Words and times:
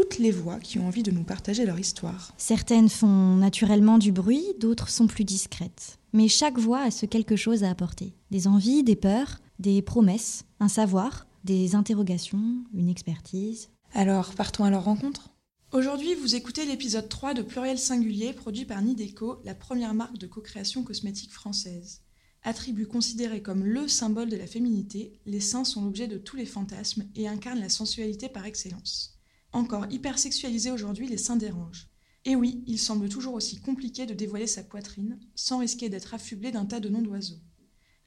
toutes 0.00 0.18
les 0.18 0.30
voix 0.30 0.58
qui 0.58 0.78
ont 0.78 0.86
envie 0.86 1.02
de 1.02 1.10
nous 1.10 1.24
partager 1.24 1.66
leur 1.66 1.78
histoire. 1.78 2.32
Certaines 2.38 2.88
font 2.88 3.36
naturellement 3.36 3.98
du 3.98 4.12
bruit, 4.12 4.46
d'autres 4.58 4.88
sont 4.88 5.06
plus 5.06 5.24
discrètes. 5.24 5.98
Mais 6.14 6.26
chaque 6.26 6.58
voix 6.58 6.80
a 6.80 6.90
ce 6.90 7.04
quelque 7.04 7.36
chose 7.36 7.64
à 7.64 7.70
apporter. 7.70 8.14
Des 8.30 8.46
envies, 8.46 8.82
des 8.82 8.96
peurs, 8.96 9.40
des 9.58 9.82
promesses, 9.82 10.44
un 10.58 10.68
savoir, 10.68 11.26
des 11.44 11.74
interrogations, 11.74 12.64
une 12.72 12.88
expertise. 12.88 13.68
Alors, 13.92 14.32
partons 14.32 14.64
à 14.64 14.70
leur 14.70 14.84
rencontre 14.84 15.34
Aujourd'hui, 15.70 16.14
vous 16.14 16.34
écoutez 16.34 16.64
l'épisode 16.64 17.10
3 17.10 17.34
de 17.34 17.42
Pluriel 17.42 17.78
Singulier 17.78 18.32
produit 18.32 18.64
par 18.64 18.80
Nideco, 18.80 19.42
la 19.44 19.54
première 19.54 19.92
marque 19.92 20.16
de 20.16 20.26
co-création 20.26 20.82
cosmétique 20.82 21.32
française. 21.32 22.00
Attribut 22.42 22.86
considéré 22.86 23.42
comme 23.42 23.66
le 23.66 23.86
symbole 23.86 24.30
de 24.30 24.36
la 24.36 24.46
féminité, 24.46 25.20
les 25.26 25.40
seins 25.40 25.64
sont 25.64 25.84
l'objet 25.84 26.08
de 26.08 26.16
tous 26.16 26.36
les 26.36 26.46
fantasmes 26.46 27.04
et 27.14 27.28
incarnent 27.28 27.60
la 27.60 27.68
sensualité 27.68 28.30
par 28.30 28.46
excellence. 28.46 29.19
Encore 29.52 29.86
hypersexualisés 29.90 30.70
aujourd'hui, 30.70 31.08
les 31.08 31.18
seins 31.18 31.36
dérangent. 31.36 31.88
Et 32.24 32.36
oui, 32.36 32.62
il 32.66 32.78
semble 32.78 33.08
toujours 33.08 33.34
aussi 33.34 33.60
compliqué 33.60 34.06
de 34.06 34.14
dévoiler 34.14 34.46
sa 34.46 34.62
poitrine, 34.62 35.18
sans 35.34 35.58
risquer 35.58 35.88
d'être 35.88 36.14
affublé 36.14 36.52
d'un 36.52 36.66
tas 36.66 36.80
de 36.80 36.88
noms 36.88 37.02
d'oiseaux. 37.02 37.40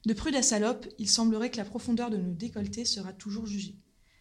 De 0.06 0.12
prude 0.12 0.36
à 0.36 0.42
salope, 0.42 0.86
il 0.98 1.08
semblerait 1.08 1.50
que 1.50 1.56
la 1.56 1.64
profondeur 1.64 2.10
de 2.10 2.16
nos 2.16 2.32
décolletés 2.32 2.84
sera 2.84 3.12
toujours 3.12 3.46
jugée. 3.46 3.78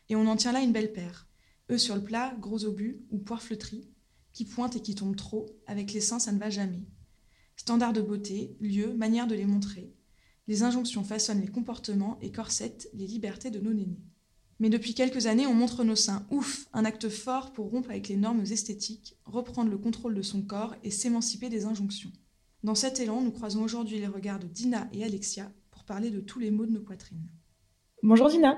Et 0.09 0.15
on 0.15 0.27
en 0.27 0.35
tient 0.35 0.51
là 0.51 0.61
une 0.61 0.71
belle 0.71 0.93
paire. 0.93 1.27
Eux 1.69 1.77
sur 1.77 1.95
le 1.95 2.03
plat, 2.03 2.35
gros 2.39 2.65
obus 2.65 3.01
ou 3.11 3.19
poire 3.19 3.41
fleutrie, 3.41 3.89
qui 4.33 4.45
pointent 4.45 4.75
et 4.75 4.81
qui 4.81 4.95
tombent 4.95 5.15
trop, 5.15 5.45
avec 5.67 5.93
les 5.93 6.01
seins 6.01 6.19
ça 6.19 6.31
ne 6.31 6.39
va 6.39 6.49
jamais. 6.49 6.83
Standard 7.55 7.93
de 7.93 8.01
beauté, 8.01 8.57
lieu, 8.59 8.93
manière 8.93 9.27
de 9.27 9.35
les 9.35 9.45
montrer. 9.45 9.93
Les 10.47 10.63
injonctions 10.63 11.03
façonnent 11.03 11.41
les 11.41 11.47
comportements 11.47 12.17
et 12.21 12.31
corsettent 12.31 12.89
les 12.93 13.07
libertés 13.07 13.51
de 13.51 13.59
nos 13.59 13.73
nénés. 13.73 14.01
Mais 14.63 14.69
depuis 14.69 14.93
quelques 14.93 15.27
années, 15.27 15.45
on 15.45 15.53
montre 15.53 15.83
nos 15.83 15.97
seins. 15.97 16.25
Ouf, 16.31 16.69
un 16.71 16.85
acte 16.85 17.09
fort 17.09 17.51
pour 17.51 17.69
rompre 17.69 17.89
avec 17.89 18.07
les 18.07 18.15
normes 18.15 18.43
esthétiques, 18.49 19.17
reprendre 19.25 19.69
le 19.69 19.77
contrôle 19.77 20.15
de 20.15 20.21
son 20.21 20.41
corps 20.41 20.73
et 20.85 20.89
s'émanciper 20.89 21.49
des 21.49 21.65
injonctions. 21.65 22.11
Dans 22.63 22.73
cet 22.73 23.01
élan, 23.01 23.19
nous 23.19 23.31
croisons 23.31 23.61
aujourd'hui 23.61 23.99
les 23.99 24.07
regards 24.07 24.39
de 24.39 24.47
Dina 24.47 24.87
et 24.93 25.03
Alexia 25.03 25.51
pour 25.69 25.83
parler 25.83 26.11
de 26.11 26.21
tous 26.21 26.39
les 26.39 26.49
maux 26.49 26.65
de 26.65 26.71
nos 26.71 26.79
poitrines. 26.79 27.27
Bonjour 28.03 28.29
Dina. 28.29 28.57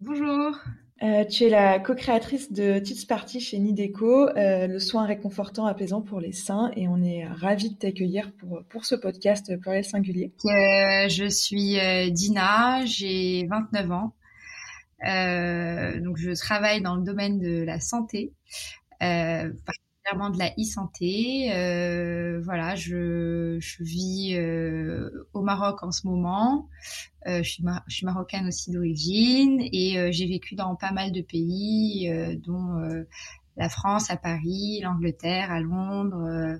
Bonjour. 0.00 0.58
Euh, 1.04 1.24
tu 1.24 1.44
es 1.44 1.50
la 1.50 1.78
co-créatrice 1.78 2.50
de 2.50 2.80
Tits 2.80 3.06
Party 3.06 3.38
chez 3.38 3.60
Nideco, 3.60 4.30
euh, 4.30 4.66
le 4.66 4.80
soin 4.80 5.06
réconfortant 5.06 5.66
apaisant 5.66 6.02
pour 6.02 6.18
les 6.18 6.32
seins, 6.32 6.72
et 6.74 6.88
on 6.88 7.00
est 7.00 7.24
ravis 7.28 7.70
de 7.70 7.76
t'accueillir 7.76 8.32
pour, 8.32 8.64
pour 8.68 8.84
ce 8.84 8.96
podcast 8.96 9.56
pluriel 9.60 9.84
singulier. 9.84 10.32
Euh, 10.46 11.08
je 11.08 11.28
suis 11.28 11.76
Dina, 12.10 12.84
j'ai 12.86 13.46
29 13.48 13.92
ans. 13.92 14.14
Euh, 15.06 16.00
donc 16.00 16.16
je 16.16 16.30
travaille 16.32 16.82
dans 16.82 16.96
le 16.96 17.02
domaine 17.04 17.38
de 17.38 17.62
la 17.62 17.80
santé, 17.80 18.32
euh, 19.02 19.52
particulièrement 19.64 20.30
de 20.30 20.38
la 20.38 20.50
e-santé. 20.58 21.52
Euh, 21.54 22.40
voilà, 22.42 22.74
je, 22.76 23.58
je 23.60 23.82
vis 23.82 24.36
euh, 24.36 25.10
au 25.34 25.42
Maroc 25.42 25.82
en 25.82 25.92
ce 25.92 26.06
moment. 26.06 26.68
Euh, 27.26 27.42
je, 27.42 27.50
suis 27.50 27.64
je 27.88 27.94
suis 27.96 28.06
marocaine 28.06 28.46
aussi 28.48 28.70
d'origine 28.72 29.60
et 29.72 30.12
j'ai 30.12 30.26
vécu 30.26 30.54
dans 30.56 30.76
pas 30.76 30.92
mal 30.92 31.12
de 31.12 31.22
pays, 31.22 32.10
dont 32.46 32.76
la 33.56 33.68
France, 33.68 34.10
à 34.10 34.16
Paris, 34.16 34.80
l'Angleterre, 34.82 35.50
à 35.52 35.60
Londres 35.60 36.58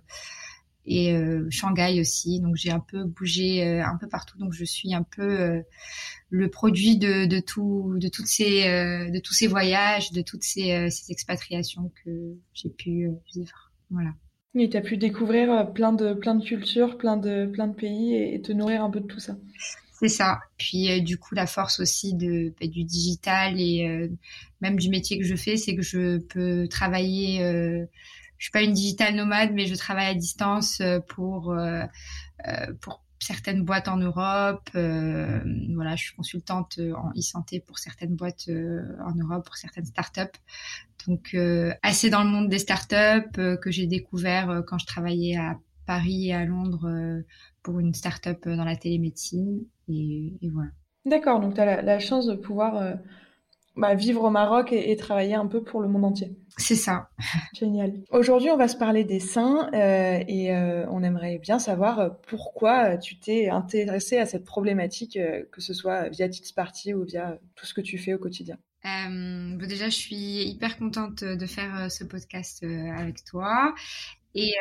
et 0.89 1.15
Shanghai 1.51 2.01
aussi. 2.01 2.41
Donc 2.41 2.57
j'ai 2.57 2.71
un 2.71 2.81
peu 2.81 3.05
bougé 3.05 3.81
un 3.81 3.97
peu 3.97 4.09
partout. 4.09 4.39
Donc 4.39 4.53
je 4.53 4.65
suis 4.65 4.95
un 4.95 5.03
peu 5.03 5.63
le 6.31 6.49
produit 6.51 6.99
de, 6.99 7.27
de 7.27 7.41
tout, 7.41 7.95
de 7.97 8.09
toutes 8.09 8.27
ces, 8.27 8.67
euh, 8.67 9.11
de 9.11 9.19
tous 9.19 9.33
ces 9.33 9.47
voyages, 9.47 10.13
de 10.13 10.23
toutes 10.23 10.43
ces, 10.43 10.73
euh, 10.73 10.91
ces 10.91 11.11
expatriations 11.11 11.91
que 12.05 12.11
j'ai 12.53 12.69
pu 12.69 13.07
euh, 13.07 13.13
vivre. 13.35 13.73
Voilà. 13.91 14.11
Et 14.55 14.69
tu 14.69 14.77
as 14.77 14.81
pu 14.81 14.97
découvrir 14.97 15.73
plein 15.73 15.93
de, 15.93 16.15
plein 16.15 16.35
de 16.35 16.45
cultures, 16.45 16.99
plein 16.99 17.17
de, 17.17 17.47
plein 17.47 17.69
de 17.69 17.75
pays 17.75 18.17
et, 18.17 18.41
te 18.43 18.53
nourrir 18.53 18.83
un 18.83 18.91
peu 18.91 19.01
de 19.01 19.07
tout 19.07 19.21
ça. 19.21 19.37
C'est 19.99 20.09
ça. 20.09 20.41
Puis 20.59 21.03
du 21.03 21.17
coup, 21.17 21.35
la 21.35 21.47
force 21.47 21.81
aussi 21.81 22.15
de, 22.15 22.53
bah, 22.61 22.67
du 22.67 22.85
digital 22.85 23.61
et 23.61 24.11
même 24.61 24.77
du 24.77 24.91
métier 24.91 25.19
que 25.19 25.25
je 25.25 25.35
fais, 25.35 25.57
c'est 25.57 25.77
que 25.77 25.83
je 25.83 26.19
peux 26.19 26.67
travailler. 26.69 27.87
Je 28.39 28.45
suis 28.45 28.53
pas 28.53 28.63
une 28.63 28.73
digital 28.73 29.15
nomade, 29.15 29.51
mais 29.53 29.67
je 29.67 29.75
travaille 29.75 30.07
à 30.07 30.15
distance 30.15 30.81
pour 31.09 31.55
pour 32.81 33.03
certaines 33.21 33.65
boîtes 33.65 33.89
en 33.89 33.97
Europe. 33.97 34.69
Euh, 34.75 35.41
voilà, 35.75 35.97
je 35.97 36.05
suis 36.05 36.17
consultante 36.17 36.79
euh, 36.79 36.95
en 36.95 37.11
e-santé 37.17 37.61
pour 37.61 37.79
certaines 37.79 38.15
boîtes 38.15 38.49
euh, 38.49 38.83
en 39.05 39.15
Europe, 39.15 39.45
pour 39.45 39.57
certaines 39.57 39.87
startups. 39.87 40.39
Donc 41.07 41.37
assez 41.83 42.11
dans 42.11 42.23
le 42.25 42.29
monde 42.29 42.49
des 42.49 42.59
startups 42.59 43.31
que 43.33 43.71
j'ai 43.71 43.87
découvert 43.87 44.63
quand 44.67 44.79
je 44.79 44.87
travaillais 44.87 45.37
à 45.37 45.57
Paris 45.87 46.29
et 46.29 46.35
à 46.35 46.45
Londres 46.45 47.23
pour 47.63 47.79
une 47.79 47.95
startup 47.95 48.47
dans 48.47 48.65
la 48.65 48.77
télémédecine. 48.77 49.65
Et, 49.89 50.35
et 50.43 50.51
voilà. 50.51 50.71
D'accord, 51.07 51.41
donc 51.41 51.55
tu 51.55 51.61
as 51.61 51.65
la, 51.65 51.83
la, 51.83 51.99
chance 51.99 52.27
de 52.27 52.35
pouvoir 52.35 52.99
bah, 53.79 53.95
vivre 53.95 54.25
au 54.25 54.31
Maroc 54.31 54.73
et, 54.73 54.97
travailler 54.97 55.35
un 55.35 55.47
peu 55.47 55.63
pour 55.63 55.81
le 55.81 55.89
monde 55.89 56.05
entier. 56.05 56.37
C'est 56.57 56.75
ça. 56.75 57.11
Génial. 57.55 57.95
Aujourd'hui, 58.11 58.51
on 58.51 58.57
va 58.57 58.67
se 58.67 58.77
parler 58.77 59.05
des 59.05 59.21
seins 59.21 59.71
euh, 59.73 60.23
et 60.27 60.53
euh, 60.53 60.85
on 60.91 61.05
aimerait 61.05 61.39
bien 61.39 61.61
savoir 61.61 62.01
euh, 62.01 62.09
pourquoi 62.27 62.97
tu 62.99 63.21
t'es 63.21 63.49
intéressée 63.49 64.19
à 64.19 64.27
cette 64.27 64.45
problématique, 64.45 65.17
que 65.53 65.61
ce 65.61 65.75
soit 65.75 66.09
via 66.09 66.29
Tits 66.29 66.53
Party 66.55 66.93
ou 66.93 67.05
via 67.05 67.39
tout 67.55 67.67
ce 67.67 67.73
que 67.73 67.81
tu 67.81 67.99
fais 67.99 68.15
au 68.15 68.19
quotidien. 68.19 68.59
Bah, 68.83 69.67
déjà, 69.67 69.89
je 69.89 69.97
suis 69.97 70.43
hyper 70.49 70.77
contente 70.77 71.23
de 71.23 71.47
faire 71.47 71.91
ce 71.91 72.03
podcast 72.03 72.65
avec 72.97 73.25
toi. 73.25 73.75
Et, 74.35 74.55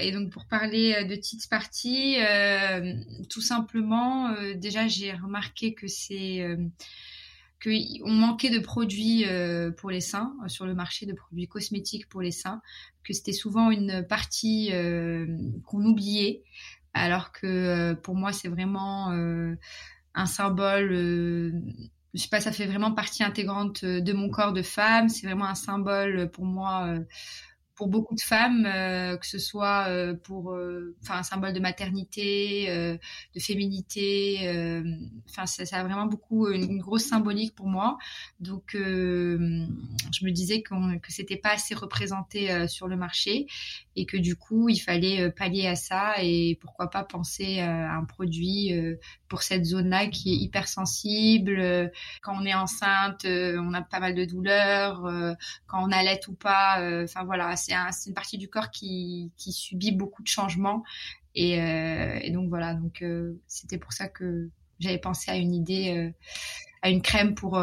et, 0.00 0.12
donc 0.12 0.30
pour 0.30 0.46
parler 0.46 1.04
de 1.04 1.14
Tits 1.16 1.48
Party, 1.50 2.18
tout 3.28 3.40
simplement, 3.40 4.34
déjà 4.54 4.86
j'ai 4.86 5.12
remarqué 5.12 5.74
que 5.74 5.88
c'est 5.88 6.56
qu'on 7.64 8.12
manquait 8.12 8.50
de 8.50 8.58
produits 8.58 9.24
euh, 9.26 9.70
pour 9.70 9.90
les 9.90 10.00
seins 10.00 10.34
euh, 10.44 10.48
sur 10.48 10.66
le 10.66 10.74
marché 10.74 11.06
de 11.06 11.14
produits 11.14 11.48
cosmétiques 11.48 12.08
pour 12.08 12.20
les 12.20 12.30
seins, 12.30 12.60
que 13.02 13.12
c'était 13.12 13.32
souvent 13.32 13.70
une 13.70 14.06
partie 14.06 14.70
euh, 14.72 15.26
qu'on 15.64 15.84
oubliait, 15.84 16.42
alors 16.92 17.32
que 17.32 17.94
pour 17.94 18.14
moi 18.14 18.32
c'est 18.32 18.48
vraiment 18.48 19.10
un 20.14 20.26
symbole. 20.26 20.90
je 20.92 22.20
sais 22.20 22.28
pas, 22.28 22.40
ça 22.40 22.52
fait 22.52 22.66
vraiment 22.66 22.92
partie 22.92 23.24
intégrante 23.24 23.84
de 23.84 24.12
mon 24.12 24.30
corps 24.30 24.52
de 24.52 24.62
femme. 24.62 25.08
C'est 25.08 25.26
vraiment 25.26 25.46
un 25.46 25.56
symbole 25.56 26.30
pour 26.30 26.44
moi 26.44 26.94
pour 27.74 27.88
beaucoup 27.88 28.14
de 28.14 28.20
femmes, 28.20 28.66
euh, 28.66 29.16
que 29.16 29.26
ce 29.26 29.38
soit 29.38 29.88
euh, 29.88 30.14
pour, 30.14 30.52
euh, 30.52 30.94
enfin, 31.02 31.18
un 31.18 31.22
symbole 31.22 31.52
de 31.52 31.60
maternité, 31.60 32.66
de 33.34 33.40
féminité. 33.40 34.38
Enfin, 35.28 35.46
ça, 35.46 35.66
ça, 35.66 35.78
a 35.78 35.84
vraiment 35.84 36.06
beaucoup 36.06 36.48
une, 36.48 36.78
grosse 36.78 37.04
symbolique 37.04 37.54
pour 37.54 37.66
moi. 37.66 37.98
Donc, 38.40 38.70
je 38.74 40.24
me 40.24 40.30
disais 40.30 40.62
qu 40.62 40.74
que 41.00 41.12
c'était 41.12 41.36
pas 41.36 41.52
assez 41.52 41.74
représenté 41.74 42.68
sur 42.68 42.88
le 42.88 42.96
marché 42.96 43.46
et 43.96 44.06
que 44.06 44.16
du 44.16 44.36
coup, 44.36 44.68
il 44.68 44.78
fallait 44.78 45.30
pallier 45.30 45.66
à 45.66 45.76
ça 45.76 46.14
et 46.20 46.58
pourquoi 46.60 46.90
pas 46.90 47.04
penser 47.04 47.60
à 47.60 47.94
un 47.94 48.04
produit 48.04 48.72
pour 49.28 49.42
cette 49.42 49.64
zone-là 49.64 50.08
qui 50.08 50.32
est 50.32 50.36
hyper 50.36 50.68
sensible. 50.68 51.90
Quand 52.22 52.36
on 52.40 52.44
est 52.44 52.54
enceinte, 52.54 53.24
on 53.24 53.72
a 53.72 53.82
pas 53.82 54.00
mal 54.00 54.14
de 54.14 54.24
douleurs. 54.24 55.02
Quand 55.66 55.86
on 55.86 55.92
allait 55.92 56.20
ou 56.28 56.34
pas, 56.34 56.78
enfin 57.04 57.24
voilà 57.24 57.54
c'est 57.56 57.74
une 58.06 58.14
partie 58.14 58.38
du 58.38 58.48
corps 58.48 58.70
qui, 58.70 59.32
subit 59.36 59.92
beaucoup 59.92 60.22
de 60.22 60.28
changements. 60.28 60.82
Et, 61.34 61.60
euh, 61.60 62.32
donc 62.32 62.48
voilà, 62.48 62.74
donc 62.74 63.02
euh, 63.02 63.40
c'était 63.46 63.78
pour 63.78 63.92
ça 63.92 64.08
que 64.08 64.50
j'avais 64.78 64.98
pensé 64.98 65.30
à 65.30 65.36
une 65.36 65.52
idée, 65.52 65.96
euh, 65.96 66.10
à 66.82 66.90
une 66.90 67.02
crème 67.02 67.34
pour 67.34 67.60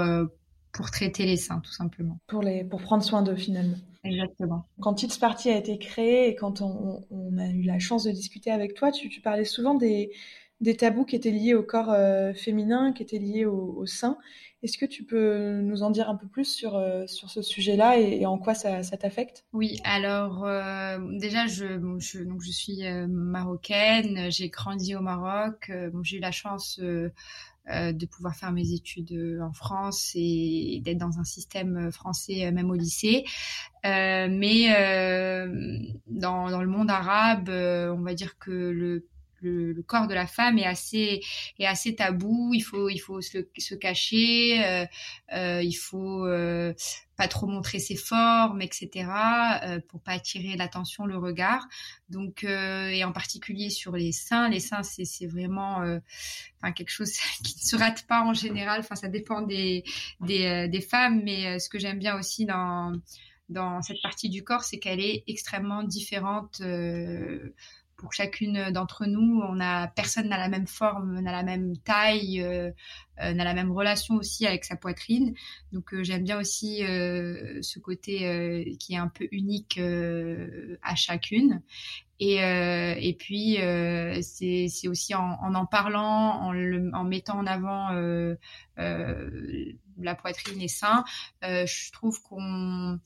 pour 0.71 0.89
traiter 0.89 1.25
les 1.25 1.37
seins, 1.37 1.59
tout 1.59 1.71
simplement. 1.71 2.19
Pour 2.27 2.41
les 2.41 2.63
pour 2.63 2.81
prendre 2.81 3.03
soin 3.03 3.21
d'eux 3.21 3.35
finalement. 3.35 3.77
Exactement. 4.03 4.65
Quand 4.80 5.03
It's 5.03 5.18
Party 5.18 5.50
a 5.50 5.57
été 5.57 5.77
créé 5.77 6.27
et 6.27 6.36
quand 6.36 6.62
on, 6.62 7.03
a 7.38 7.48
eu 7.48 7.63
la 7.63 7.80
chance 7.80 8.03
de 8.03 8.12
discuter 8.12 8.51
avec 8.51 8.74
toi, 8.74 8.92
tu, 8.92 9.09
parlais 9.21 9.45
souvent 9.45 9.75
des 9.75 10.12
des 10.59 10.75
tabous 10.75 11.06
qui 11.06 11.15
étaient 11.15 11.31
liés 11.31 11.56
au 11.56 11.63
corps 11.63 11.95
féminin, 12.36 12.94
qui 12.94 13.01
étaient 13.01 13.18
liés 13.18 13.45
au, 13.45 13.83
sein. 13.88 14.18
Est-ce 14.62 14.77
que 14.77 14.86
tu 14.86 15.03
peux 15.03 15.59
nous 15.59 15.81
en 15.81 15.89
dire 15.89 16.07
un 16.07 16.15
peu 16.15 16.27
plus 16.27 16.45
sur, 16.45 16.80
sur 17.07 17.31
ce 17.31 17.42
sujet-là 17.42 17.98
et, 17.98 18.27
en 18.27 18.38
quoi 18.38 18.53
ça, 18.53 18.83
t'affecte? 18.83 19.44
Oui, 19.53 19.80
alors 19.83 20.48
déjà, 21.13 21.48
je, 21.48 21.65
donc, 21.77 22.01
je 22.01 22.51
suis 22.51 22.83
marocaine, 23.09 24.30
j'ai 24.30 24.50
grandi 24.50 24.95
au 24.95 25.01
Maroc, 25.01 25.71
j'ai 26.03 26.18
eu 26.18 26.19
la 26.19 26.31
chance 26.31 26.80
euh, 26.80 27.12
de 27.67 28.05
pouvoir 28.05 28.35
faire 28.35 28.51
mes 28.51 28.73
études 28.73 29.11
euh, 29.11 29.41
en 29.41 29.53
France 29.53 30.13
et 30.15 30.81
d'être 30.83 30.97
dans 30.97 31.19
un 31.19 31.23
système 31.23 31.77
euh, 31.77 31.91
français 31.91 32.51
même 32.51 32.69
au 32.69 32.75
lycée. 32.75 33.25
mais 33.83 34.67
dans, 36.07 36.49
dans, 36.49 36.61
le 36.61 36.67
monde 36.67 36.89
arabe, 36.89 37.49
on 37.49 38.01
va 38.01 38.13
dire 38.13 38.37
que 38.37 38.51
le 38.51 39.07
le, 39.41 39.81
corps 39.83 40.07
de 40.07 40.13
la 40.13 40.27
femme 40.27 40.57
est 40.57 40.65
assez 40.65 41.21
est 41.59 41.65
assez 41.65 41.95
tabou. 41.95 42.51
Il 42.53 42.61
faut 42.61 42.89
il 42.89 42.99
faut 42.99 43.21
se, 43.21 43.39
se 43.57 43.75
cacher, 43.75 44.63
euh, 44.65 44.85
euh, 45.33 45.61
il 45.63 45.73
faut 45.73 46.25
euh, 46.25 46.73
pas 47.17 47.27
trop 47.27 47.47
montrer 47.47 47.79
ses 47.79 47.95
formes, 47.95 48.61
etc. 48.61 49.09
Euh, 49.63 49.79
pour 49.89 50.01
pas 50.01 50.13
attirer 50.13 50.55
l'attention, 50.55 51.05
le 51.05 51.17
regard. 51.17 51.67
Donc 52.09 52.43
euh, 52.43 52.88
et 52.89 53.03
en 53.03 53.11
particulier 53.11 53.69
sur 53.69 53.93
les 53.95 54.11
seins, 54.11 54.49
les 54.49 54.59
seins 54.59 54.83
c'est 54.83 55.05
c'est 55.05 55.27
vraiment 55.27 55.77
enfin 56.61 56.71
quelque 56.71 56.91
chose 56.91 57.11
qui 57.43 57.55
ne 57.55 57.61
se 57.61 57.75
rate 57.75 58.05
pas 58.07 58.21
en 58.23 58.33
général. 58.33 58.81
Enfin 58.81 58.95
ça 58.95 59.07
dépend 59.07 59.41
des 59.41 59.83
des, 60.21 60.67
des 60.67 60.81
femmes, 60.81 61.21
mais 61.23 61.59
ce 61.59 61.69
que 61.69 61.79
j'aime 61.79 61.99
bien 61.99 62.17
aussi 62.17 62.45
dans 62.45 62.93
dans 63.49 63.81
cette 63.81 64.01
partie 64.01 64.29
du 64.29 64.45
corps, 64.45 64.63
c'est 64.63 64.79
qu'elle 64.79 65.01
est 65.01 65.25
extrêmement 65.27 65.83
différente 65.83 66.61
pour 68.01 68.12
chacune 68.13 68.71
d'entre 68.71 69.06
nous. 69.06 69.42
On 69.48 69.59
a 69.62 69.88
personne 69.88 70.27
n'a 70.27 70.38
la 70.38 70.50
même 70.50 70.68
forme, 70.68 71.19
n'a 71.19 71.31
la 71.31 71.44
même 71.44 71.77
taille, 71.77 72.42
euh, 72.42 72.71
euh, 73.21 73.33
n'a 73.33 73.44
la 73.44 73.53
même 73.53 73.71
relation 73.71 74.15
aussi 74.15 74.48
avec 74.48 74.65
sa 74.65 74.75
poitrine. 74.75 75.36
Donc 75.71 75.94
euh, 75.94 76.03
j'aime 76.03 76.24
bien 76.24 76.39
aussi 76.39 76.80
ce 76.80 77.80
côté 77.80 78.75
qui 78.80 78.94
est 78.94 78.98
un 78.98 79.07
peu 79.07 79.27
unique 79.31 79.80
à 80.81 80.95
chacune. 80.95 81.62
Et, 82.19 82.36
et 82.38 83.15
puis 83.18 83.57
c'est 84.21 84.88
aussi 84.88 85.15
en, 85.15 85.38
en, 85.42 85.65
parlant, 85.65 86.42
en, 86.42 86.94
en 86.94 87.03
mettant 87.03 87.38
en 87.38 87.45
avant 87.45 87.89
la 89.98 90.15
poitrine 90.15 90.62
et 90.62 90.68
sein, 90.68 91.03
je 91.44 91.92
trouve 91.92 92.21
qu'on 92.24 93.00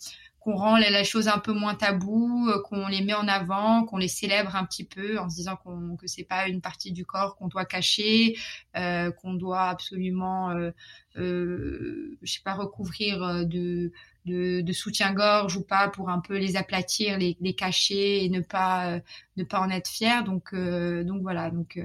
qu'on 0.46 0.58
rend 0.58 0.78
les, 0.78 1.04
choses 1.04 1.28
un 1.28 1.40
peu 1.40 1.54
moins 1.54 1.74
tabou, 1.74 2.48
euh, 2.50 2.62
qu'on 2.62 2.88
les 2.88 3.02
met 3.04 3.16
en 3.16 3.28
avant, 3.28 3.84
qu'on 3.84 3.98
les 3.98 4.08
célèbre 4.08 4.56
un 4.56 4.64
petit 4.64 4.84
peu 4.84 5.18
en 5.18 5.28
se 5.28 5.38
disant 5.38 5.56
qu'on 5.56 5.96
que 5.96 6.06
c'est 6.06 6.24
pas 6.24 6.48
une 6.48 6.62
partie 6.62 6.92
du 6.92 7.04
corps 7.04 7.36
qu'on 7.36 7.48
doit 7.48 7.66
cacher, 7.66 8.38
euh, 8.78 9.10
qu'on 9.10 9.34
doit 9.34 9.70
absolument, 9.70 10.52
euh, 10.52 10.70
euh, 11.18 12.16
je 12.22 12.32
sais 12.32 12.42
pas, 12.44 12.54
recouvrir 12.54 13.24
euh, 13.24 13.44
de 13.44 13.92
de, 14.26 14.62
de 14.62 14.74
soutien-gorge 14.74 15.56
ou 15.58 15.64
pas 15.64 15.88
pour 15.90 16.10
un 16.10 16.20
peu 16.20 16.38
les 16.38 16.58
aplatir, 16.58 17.18
les, 17.18 17.38
les 17.42 17.56
cacher 17.56 18.24
et 18.24 18.30
ne 18.30 18.42
pas 18.42 19.00
ne 19.38 19.44
pas 19.44 19.60
en 19.60 19.70
être 19.72 19.88
fier. 19.88 20.24
Donc 20.24 20.54
donc 20.56 21.22
voilà. 21.22 21.52
Donc 21.52 21.80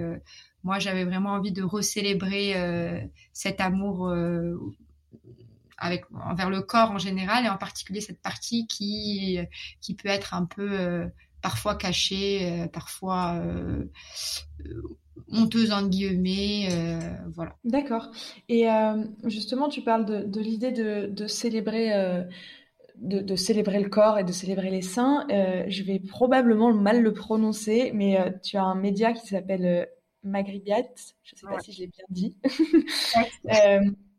moi 0.65 0.79
j'avais 0.79 1.05
vraiment 1.05 1.31
envie 1.33 1.53
de 1.53 1.62
recélébrer 1.62 2.55
cet 3.35 3.61
amour 3.61 4.11
avec 5.81 6.05
envers 6.12 6.50
le 6.50 6.61
corps 6.61 6.91
en 6.91 6.99
général 6.99 7.44
et 7.44 7.49
en 7.49 7.56
particulier 7.56 8.00
cette 8.00 8.21
partie 8.21 8.67
qui 8.67 9.38
qui 9.81 9.94
peut 9.94 10.09
être 10.09 10.35
un 10.35 10.44
peu 10.44 10.69
euh, 10.79 11.06
parfois 11.43 11.75
cachée, 11.75 12.41
euh, 12.43 12.67
parfois 12.69 13.41
euh, 13.43 13.91
honteuse 15.32 15.73
en 15.73 15.87
guillemets, 15.87 16.69
voilà. 17.35 17.56
D'accord. 17.65 18.11
Et 18.49 18.67
justement, 19.25 19.69
tu 19.69 19.82
parles 19.82 20.05
de, 20.05 20.25
de 20.25 20.41
l'idée 20.41 20.73
de, 20.73 21.06
de, 21.06 21.27
célébrer. 21.27 21.91
De, 22.97 23.21
de, 23.21 23.37
célébrer 23.37 23.81
le 23.81 23.88
corps 23.88 24.19
et 24.19 24.25
de 24.25 24.33
célébrer 24.33 24.71
les 24.71 24.83
seins, 24.83 25.26
je 25.31 25.83
vais 25.85 26.00
probablement 26.00 26.75
mal 26.75 27.00
le 27.00 27.15
prononcer, 27.15 27.93
mais 27.94 28.19
tu 28.43 28.59
as 28.59 28.65
un 28.65 28.75
média 28.75 29.12
qui 29.12 29.26
s'appelle 29.26 29.88
Magribiat, 30.23 30.83
je 31.23 31.35
ne 31.35 31.38
sais 31.38 31.47
pas 31.47 31.61
si 31.61 31.73
je 31.73 31.81
l'ai 31.81 31.87
bien 31.87 32.05
dit, 32.11 32.37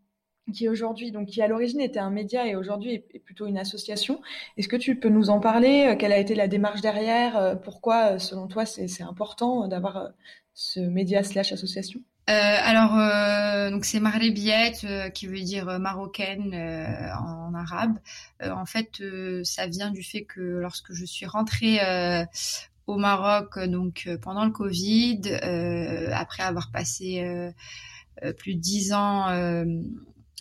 qui 0.52 0.70
aujourd'hui, 0.70 1.12
donc 1.12 1.28
qui 1.28 1.42
à 1.42 1.48
l'origine 1.48 1.82
était 1.82 2.00
un 2.00 2.10
média 2.10 2.46
et 2.48 2.56
aujourd'hui 2.56 2.94
est, 2.94 3.20
plutôt 3.20 3.48
une 3.48 3.58
association. 3.58 4.22
Est-ce 4.58 4.68
que 4.68 4.76
tu 4.76 5.00
peux 5.00 5.10
nous 5.10 5.30
en 5.30 5.40
parler? 5.40 5.88
Euh, 5.90 5.96
Quelle 5.96 6.12
a 6.12 6.18
été 6.18 6.36
la 6.36 6.48
démarche 6.48 6.82
derrière? 6.82 7.38
Euh, 7.38 7.56
Pourquoi, 7.56 8.14
euh, 8.14 8.20
selon 8.20 8.48
toi, 8.48 8.66
c'est 8.66 9.04
important 9.04 9.68
d'avoir 9.68 10.12
ce 10.54 10.80
média 10.80 11.24
slash 11.24 11.52
association? 11.52 12.02
Euh, 12.30 12.34
alors, 12.34 12.98
euh, 12.98 13.72
donc 13.72 13.84
c'est 13.84 14.00
Marley 14.00 14.32
Biette, 14.32 14.86
qui 15.14 15.28
veut 15.28 15.42
dire 15.42 15.80
marocaine 15.80 16.54
en, 16.54 17.50
en, 17.50 17.54
arabe. 17.56 17.98
en 18.42 18.66
fait, 18.66 19.02
ça 19.44 19.68
vient 19.68 19.92
du 19.92 20.04
fait 20.04 20.24
que 20.24 20.40
lorsque 20.42 20.94
je 20.94 21.04
suis 21.04 21.26
rentrée 21.26 21.80
au 22.88 22.98
Maroc, 22.98 23.60
donc 23.60 24.08
pendant 24.22 24.46
le 24.46 24.52
Covid, 24.52 25.22
après 26.14 26.44
avoir 26.44 26.72
passé 26.72 27.24
plus 28.38 28.56
de 28.56 28.60
dix 28.60 28.94
ans 28.94 29.26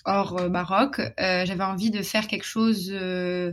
hors 0.04 0.38
euh, 0.38 0.48
Maroc, 0.48 1.00
euh, 1.00 1.44
j'avais 1.44 1.64
envie 1.64 1.90
de 1.90 2.02
faire 2.02 2.26
quelque 2.26 2.44
chose 2.44 2.90
euh, 2.92 3.52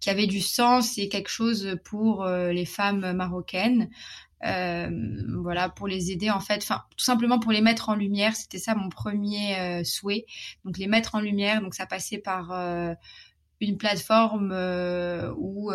qui 0.00 0.10
avait 0.10 0.26
du 0.26 0.40
sens 0.40 0.98
et 0.98 1.08
quelque 1.08 1.28
chose 1.30 1.76
pour 1.84 2.26
les 2.26 2.64
femmes 2.64 3.12
marocaines. 3.12 3.88
voilà 4.42 5.68
pour 5.68 5.88
les 5.88 6.10
aider 6.10 6.30
en 6.30 6.40
fait. 6.40 6.58
Enfin 6.62 6.82
tout 6.96 7.04
simplement 7.04 7.38
pour 7.38 7.52
les 7.52 7.60
mettre 7.60 7.88
en 7.88 7.94
lumière. 7.94 8.36
C'était 8.36 8.58
ça 8.58 8.74
mon 8.74 8.88
premier 8.88 9.82
souhait. 9.84 10.26
Donc 10.64 10.78
les 10.78 10.86
mettre 10.86 11.14
en 11.14 11.20
lumière. 11.20 11.60
Donc 11.60 11.74
ça 11.74 11.86
passait 11.86 12.18
par 12.18 12.52
une 13.60 13.78
plateforme 13.78 14.52
où 15.36 15.72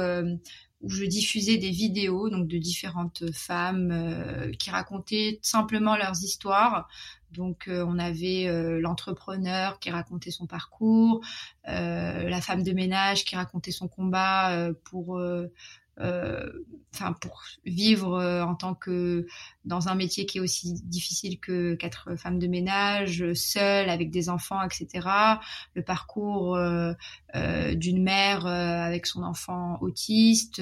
où 0.81 0.89
je 0.89 1.05
diffusais 1.05 1.57
des 1.57 1.69
vidéos 1.69 2.29
donc 2.29 2.47
de 2.47 2.57
différentes 2.57 3.31
femmes 3.33 4.51
qui 4.57 4.69
racontaient 4.71 5.39
simplement 5.41 5.95
leurs 5.95 6.23
histoires. 6.23 6.87
Donc 7.31 7.67
euh, 7.67 7.85
on 7.87 7.97
avait 7.97 8.47
euh, 8.47 8.79
l'entrepreneur 8.79 9.79
qui 9.79 9.89
racontait 9.89 10.31
son 10.31 10.47
parcours, 10.47 11.21
euh, 11.67 12.29
la 12.29 12.41
femme 12.41 12.63
de 12.63 12.71
ménage 12.71 13.23
qui 13.23 13.35
racontait 13.35 13.71
son 13.71 13.87
combat 13.87 14.69
pour 14.83 15.21
enfin 16.93 17.13
pour 17.13 17.43
vivre 17.65 18.21
en 18.45 18.55
tant 18.55 18.75
que 18.75 19.25
dans 19.63 19.87
un 19.87 19.95
métier 19.95 20.25
qui 20.25 20.39
est 20.39 20.41
aussi 20.41 20.73
difficile 20.83 21.39
que 21.39 21.75
qu'être 21.75 22.15
femme 22.17 22.37
de 22.37 22.47
ménage, 22.47 23.33
seule 23.33 23.89
avec 23.89 24.11
des 24.11 24.27
enfants, 24.29 24.61
etc. 24.61 25.07
Le 25.73 25.83
parcours 25.83 26.59
d'une 27.33 28.03
mère 28.03 28.45
avec 28.45 29.05
son 29.05 29.23
enfant 29.23 29.77
autiste, 29.81 30.61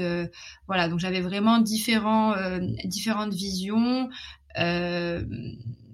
voilà. 0.67 0.88
Donc 0.88 1.00
j'avais 1.00 1.22
vraiment 1.22 1.60
différents 1.60 2.36
différentes 2.86 3.34
visions 3.34 4.10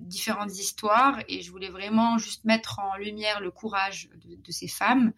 différentes 0.06 0.58
histoires 0.58 1.20
et 1.28 1.42
je 1.42 1.52
voulais 1.52 1.70
vraiment 1.70 2.18
juste 2.18 2.46
mettre 2.46 2.80
en 2.80 2.96
lumière 2.98 3.42
le 3.42 3.52
courage 3.52 4.10
de, 4.26 4.52
ces 4.52 4.68
femmes 4.68 5.12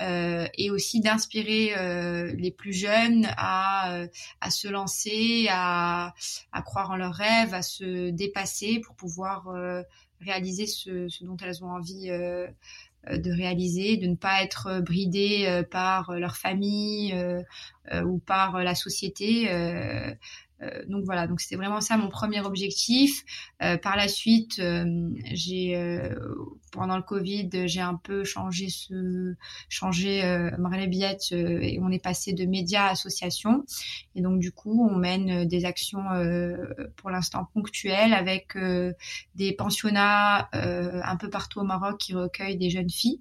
euh, 0.00 0.46
et 0.58 0.70
aussi 0.70 1.00
d'inspirer 1.00 1.76
euh, 1.76 2.32
les 2.36 2.50
plus 2.50 2.72
jeunes 2.72 3.28
à, 3.36 3.94
euh, 3.94 4.08
à 4.40 4.50
se 4.50 4.68
lancer, 4.68 5.46
à, 5.50 6.14
à 6.52 6.62
croire 6.62 6.90
en 6.90 6.96
leurs 6.96 7.14
rêves, 7.14 7.54
à 7.54 7.62
se 7.62 8.10
dépasser 8.10 8.80
pour 8.80 8.96
pouvoir 8.96 9.48
réaliser 10.20 10.66
ce, 10.66 11.08
dont 11.24 11.36
elles 11.42 11.64
ont 11.64 11.70
envie 11.70 12.08
de 12.08 13.30
réaliser, 13.30 13.96
de 13.96 14.06
ne 14.06 14.16
pas 14.16 14.42
être 14.42 14.80
bridées 14.80 15.62
par 15.70 16.12
leur 16.12 16.36
famille 16.36 17.14
ou 18.04 18.18
par 18.18 18.62
la 18.62 18.74
société. 18.74 19.48
Donc 20.88 21.04
voilà, 21.04 21.26
donc 21.26 21.40
c'était 21.40 21.56
vraiment 21.56 21.80
ça 21.80 21.96
mon 21.96 22.08
premier 22.08 22.40
objectif. 22.40 23.24
Euh, 23.62 23.76
par 23.76 23.96
la 23.96 24.08
suite, 24.08 24.58
euh, 24.58 25.10
j'ai 25.32 25.74
pendant 26.72 26.96
le 26.96 27.02
Covid, 27.02 27.50
j'ai 27.66 27.80
un 27.80 27.94
peu 27.94 28.24
changé 28.24 28.68
ce 28.68 29.34
changé 29.68 30.22
Marley 30.58 30.88
Billette 30.88 31.32
et 31.32 31.78
on 31.80 31.90
est 31.90 32.02
passé 32.02 32.32
de 32.32 32.44
médias 32.46 32.86
à 32.86 32.90
association. 32.90 33.64
Et 34.14 34.22
donc 34.22 34.40
du 34.40 34.50
coup, 34.50 34.88
on 34.90 34.96
mène 34.96 35.46
des 35.46 35.64
actions 35.64 36.02
pour 36.96 37.10
l'instant 37.10 37.48
ponctuelles 37.54 38.12
avec 38.12 38.58
des 39.36 39.52
pensionnats 39.52 40.48
un 40.52 41.16
peu 41.16 41.30
partout 41.30 41.60
au 41.60 41.64
Maroc 41.64 41.98
qui 41.98 42.14
recueillent 42.14 42.58
des 42.58 42.70
jeunes 42.70 42.90
filles. 42.90 43.20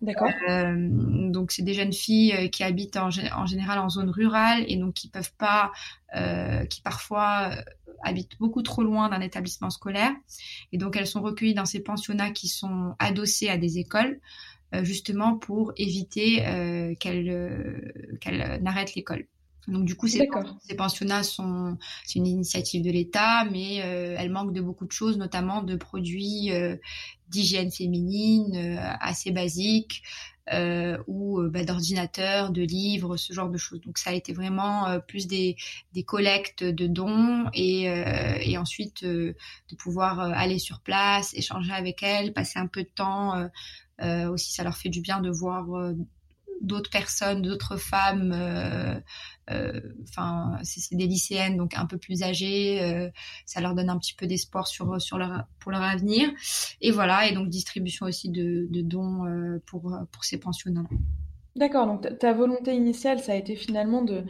D'accord. 0.00 0.30
Euh, 0.48 0.88
donc 1.30 1.52
c'est 1.52 1.62
des 1.62 1.74
jeunes 1.74 1.92
filles 1.92 2.32
euh, 2.32 2.48
qui 2.48 2.62
habitent 2.62 2.96
en, 2.96 3.10
général 3.10 3.78
en 3.78 3.90
zone 3.90 4.08
rurale 4.08 4.64
et 4.66 4.76
donc 4.76 4.94
qui 4.94 5.08
peuvent 5.08 5.34
pas, 5.36 5.72
euh, 6.16 6.64
qui 6.64 6.80
parfois 6.80 7.50
euh, 7.52 7.62
habitent 8.02 8.38
beaucoup 8.38 8.62
trop 8.62 8.82
loin 8.82 9.10
d'un 9.10 9.20
établissement 9.20 9.68
scolaire 9.68 10.12
et 10.72 10.78
donc 10.78 10.96
elles 10.96 11.06
sont 11.06 11.20
recueillies 11.20 11.54
dans 11.54 11.66
ces 11.66 11.80
pensionnats 11.80 12.30
qui 12.30 12.48
sont 12.48 12.94
adossés 12.98 13.50
à 13.50 13.58
des 13.58 13.78
écoles 13.78 14.20
justement 14.82 15.36
pour 15.36 15.72
éviter 15.76 16.36
qu'elles 17.00 17.92
qu'elles 18.20 18.62
n'arrêtent 18.62 18.94
l'école. 18.94 19.26
Donc 19.68 19.84
du 19.84 19.94
coup, 19.94 20.08
ces, 20.08 20.28
ces 20.62 20.74
pensionnats 20.74 21.22
sont 21.22 21.76
c'est 22.04 22.18
une 22.18 22.26
initiative 22.26 22.82
de 22.82 22.90
l'État, 22.90 23.44
mais 23.50 23.82
euh, 23.82 24.16
elle 24.18 24.30
manque 24.30 24.52
de 24.52 24.60
beaucoup 24.60 24.86
de 24.86 24.92
choses, 24.92 25.18
notamment 25.18 25.62
de 25.62 25.76
produits 25.76 26.50
euh, 26.50 26.76
d'hygiène 27.28 27.70
féminine 27.70 28.56
euh, 28.56 28.92
assez 29.00 29.30
basiques 29.30 30.02
ou 31.06 31.40
bah, 31.48 31.62
d'ordinateurs, 31.62 32.50
de 32.50 32.62
livres, 32.62 33.16
ce 33.16 33.32
genre 33.32 33.50
de 33.50 33.56
choses. 33.56 33.80
Donc 33.82 33.98
ça 33.98 34.10
a 34.10 34.14
été 34.14 34.32
vraiment 34.32 34.98
plus 35.06 35.28
des, 35.28 35.54
des 35.92 36.02
collectes 36.02 36.64
de 36.64 36.88
dons 36.88 37.44
et, 37.54 37.84
et 37.84 38.58
ensuite 38.58 39.04
de 39.04 39.36
pouvoir 39.78 40.18
aller 40.18 40.58
sur 40.58 40.80
place, 40.80 41.34
échanger 41.34 41.70
avec 41.70 42.02
elles, 42.02 42.32
passer 42.32 42.58
un 42.58 42.66
peu 42.66 42.82
de 42.82 42.88
temps. 42.88 43.48
aussi, 44.28 44.52
ça 44.52 44.64
leur 44.64 44.76
fait 44.76 44.88
du 44.88 45.00
bien 45.00 45.20
de 45.20 45.30
voir 45.30 45.68
d'autres 46.60 46.90
personnes, 46.90 47.42
d'autres 47.42 47.76
femmes. 47.76 48.32
Euh, 48.34 49.00
euh, 49.50 49.80
enfin, 50.08 50.58
c'est 50.62 50.94
des 50.94 51.06
lycéennes, 51.06 51.56
donc 51.56 51.74
un 51.76 51.86
peu 51.86 51.98
plus 51.98 52.22
âgées. 52.22 52.82
Euh, 52.82 53.08
ça 53.46 53.60
leur 53.60 53.74
donne 53.74 53.90
un 53.90 53.98
petit 53.98 54.14
peu 54.14 54.26
d'espoir 54.26 54.66
sur 54.66 55.00
sur 55.00 55.18
leur 55.18 55.44
pour 55.58 55.72
leur 55.72 55.82
avenir. 55.82 56.30
Et 56.80 56.90
voilà. 56.90 57.26
Et 57.28 57.34
donc 57.34 57.48
distribution 57.48 58.06
aussi 58.06 58.28
de, 58.28 58.66
de 58.70 58.80
dons 58.82 59.60
pour 59.66 59.92
pour 60.12 60.24
ces 60.24 60.38
pensionnats. 60.38 60.86
D'accord. 61.56 61.86
Donc 61.86 62.18
ta 62.18 62.32
volonté 62.32 62.74
initiale, 62.74 63.20
ça 63.20 63.32
a 63.32 63.36
été 63.36 63.56
finalement 63.56 64.02
de 64.02 64.24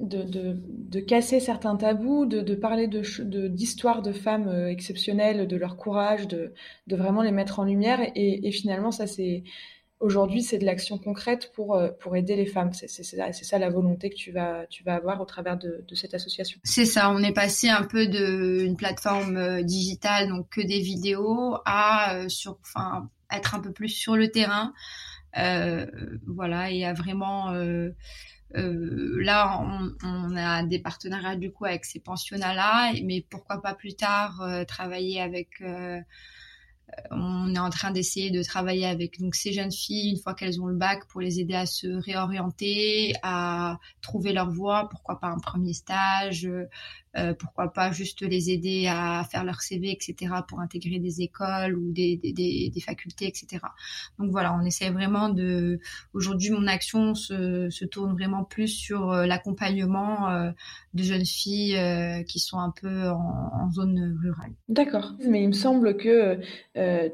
de, 0.00 0.24
de, 0.24 0.98
casser 0.98 1.38
certains 1.38 1.76
tabous, 1.76 2.26
de, 2.26 2.40
de 2.40 2.56
parler 2.56 2.88
d'histoires 2.88 4.02
de, 4.02 4.10
femmes 4.10 4.48
exceptionnelles, 4.66 5.46
de 5.46 5.56
leur 5.56 5.76
courage, 5.76 6.26
de, 6.26 6.52
vraiment 6.88 7.22
les 7.22 7.30
mettre 7.30 7.60
en 7.60 7.64
lumière. 7.64 8.00
Et, 8.16 8.48
et 8.48 8.50
finalement, 8.50 8.90
ça 8.90 9.06
c'est 9.06 9.44
Aujourd'hui, 10.00 10.42
c'est 10.42 10.58
de 10.58 10.64
l'action 10.64 10.98
concrète 10.98 11.52
pour, 11.54 11.76
euh, 11.76 11.88
pour 12.00 12.16
aider 12.16 12.34
les 12.34 12.46
femmes. 12.46 12.72
C'est 12.72 12.88
ça 12.88 13.58
la 13.58 13.70
volonté 13.70 14.10
que 14.10 14.16
tu 14.16 14.32
vas, 14.32 14.66
tu 14.66 14.82
vas 14.82 14.96
avoir 14.96 15.20
au 15.20 15.24
travers 15.24 15.56
de, 15.56 15.84
de 15.86 15.94
cette 15.94 16.14
association. 16.14 16.60
C'est 16.64 16.84
ça, 16.84 17.10
on 17.10 17.22
est 17.22 17.32
passé 17.32 17.68
un 17.68 17.84
peu 17.84 18.06
d'une 18.06 18.76
plateforme 18.76 19.36
euh, 19.36 19.62
digitale, 19.62 20.28
donc 20.28 20.48
que 20.50 20.60
des 20.60 20.80
vidéos, 20.80 21.56
à 21.64 22.16
euh, 22.16 22.28
sur, 22.28 22.58
enfin, 22.62 23.08
être 23.32 23.54
un 23.54 23.60
peu 23.60 23.72
plus 23.72 23.88
sur 23.88 24.16
le 24.16 24.30
terrain. 24.30 24.74
Voilà, 26.26 26.70
et 26.70 26.84
à 26.84 26.92
vraiment... 26.92 27.52
Là, 28.56 29.60
on, 29.62 29.90
on, 30.04 30.36
a 30.36 30.62
des 30.62 30.78
partenariats 30.78 31.34
du 31.34 31.50
coup 31.50 31.64
avec 31.64 31.84
ces 31.84 31.98
pensionnats-là, 31.98 32.92
mais 33.02 33.26
pourquoi 33.28 33.60
pas 33.60 33.74
plus 33.74 33.96
tard 33.96 34.46
travailler 34.68 35.20
avec 35.20 35.60
on 37.10 37.54
est 37.54 37.58
en 37.58 37.70
train 37.70 37.90
d'essayer 37.90 38.30
de 38.30 38.42
travailler 38.42 38.86
avec 38.86 39.20
donc 39.20 39.34
ces 39.34 39.52
jeunes 39.52 39.72
filles 39.72 40.10
une 40.10 40.18
fois 40.18 40.34
qu'elles 40.34 40.60
ont 40.60 40.66
le 40.66 40.76
bac 40.76 41.06
pour 41.08 41.20
les 41.20 41.40
aider 41.40 41.54
à 41.54 41.66
se 41.66 41.86
réorienter, 41.86 43.14
à 43.22 43.78
trouver 44.00 44.32
leur 44.32 44.50
voie, 44.50 44.88
pourquoi 44.90 45.18
pas 45.20 45.28
un 45.28 45.38
premier 45.38 45.72
stage, 45.72 46.48
euh, 47.16 47.34
pourquoi 47.34 47.72
pas 47.72 47.92
juste 47.92 48.22
les 48.22 48.50
aider 48.50 48.86
à 48.88 49.24
faire 49.30 49.44
leur 49.44 49.60
CV, 49.60 49.92
etc., 49.92 50.34
pour 50.48 50.60
intégrer 50.60 50.98
des 50.98 51.22
écoles 51.22 51.76
ou 51.76 51.92
des, 51.92 52.16
des, 52.16 52.32
des, 52.32 52.80
facultés, 52.80 53.26
etc. 53.26 53.58
Donc 54.18 54.30
voilà, 54.30 54.54
on 54.54 54.64
essaie 54.64 54.90
vraiment 54.90 55.28
de... 55.28 55.78
Aujourd'hui, 56.12 56.50
mon 56.50 56.66
action 56.66 57.14
se, 57.14 57.70
se 57.70 57.84
tourne 57.84 58.12
vraiment 58.12 58.44
plus 58.44 58.68
sur 58.68 59.12
euh, 59.12 59.26
l'accompagnement 59.26 60.28
euh, 60.30 60.50
de 60.94 61.02
jeunes 61.02 61.24
filles 61.24 61.78
qui 62.26 62.38
sont 62.38 62.58
un 62.58 62.70
peu 62.70 63.08
en, 63.08 63.50
en 63.52 63.70
zone 63.70 64.18
rurale. 64.22 64.52
D'accord. 64.68 65.14
Mais 65.28 65.42
il 65.42 65.48
me 65.48 65.52
semble 65.52 65.96
que 65.96 66.38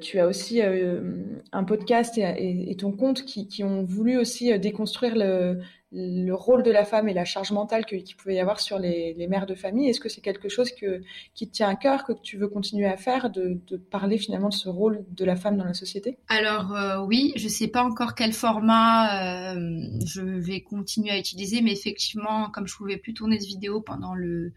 tu 0.00 0.19
as 0.19 0.26
aussi 0.26 0.61
un 0.62 1.64
podcast 1.64 2.19
et, 2.19 2.71
et, 2.71 2.76
ton 2.76 2.92
compte 2.92 3.25
qui, 3.25 3.49
qui 3.49 3.64
ont 3.64 3.85
voulu 3.85 4.19
aussi 4.19 4.59
déconstruire 4.59 5.16
le 5.16 5.61
le 5.92 6.32
rôle 6.32 6.62
de 6.62 6.70
la 6.70 6.85
femme 6.85 7.09
et 7.09 7.14
la 7.14 7.25
charge 7.25 7.50
mentale 7.50 7.85
qu'il 7.85 8.14
pouvait 8.16 8.37
y 8.37 8.40
avoir 8.40 8.61
sur 8.61 8.78
les, 8.78 9.26
mères 9.28 9.47
de 9.47 9.56
famille. 9.56 9.88
Est-ce 9.88 9.99
que 9.99 10.09
c'est 10.09 10.20
quelque 10.20 10.49
chose 10.49 10.70
qui 10.70 11.49
te 11.49 11.52
tient 11.52 11.68
à 11.68 11.75
cœur, 11.75 12.04
que 12.04 12.12
tu 12.12 12.37
veux 12.37 12.49
continuer 12.49 12.87
à 12.87 12.97
faire, 12.97 13.30
de, 13.30 13.61
parler 13.90 14.16
finalement 14.18 14.50
de 14.50 14.54
ce 14.54 14.68
rôle 14.68 15.04
de 15.11 15.25
la 15.25 15.35
femme 15.35 15.56
dans 15.56 15.64
la 15.64 15.75
société? 15.75 16.18
Alors 16.28 16.75
euh, 16.75 17.04
oui, 17.04 17.32
je 17.37 17.44
ne 17.44 17.49
sais 17.49 17.68
pas 17.68 17.82
encore 17.82 18.14
quel 18.14 18.32
format 18.32 19.54
euh, 19.54 19.80
je 20.06 20.23
vais 20.23 20.61
continuer 20.61 21.11
à 21.11 21.18
utiliser, 21.18 21.61
mais 21.61 21.73
effectivement, 21.73 22.50
comme 22.50 22.68
je 22.68 22.76
pouvais 22.76 22.97
plus 22.97 23.14
tourner 23.14 23.40
ce 23.40 23.49
vidéo 23.49 23.80
pendant 23.80 24.14
le 24.14 24.52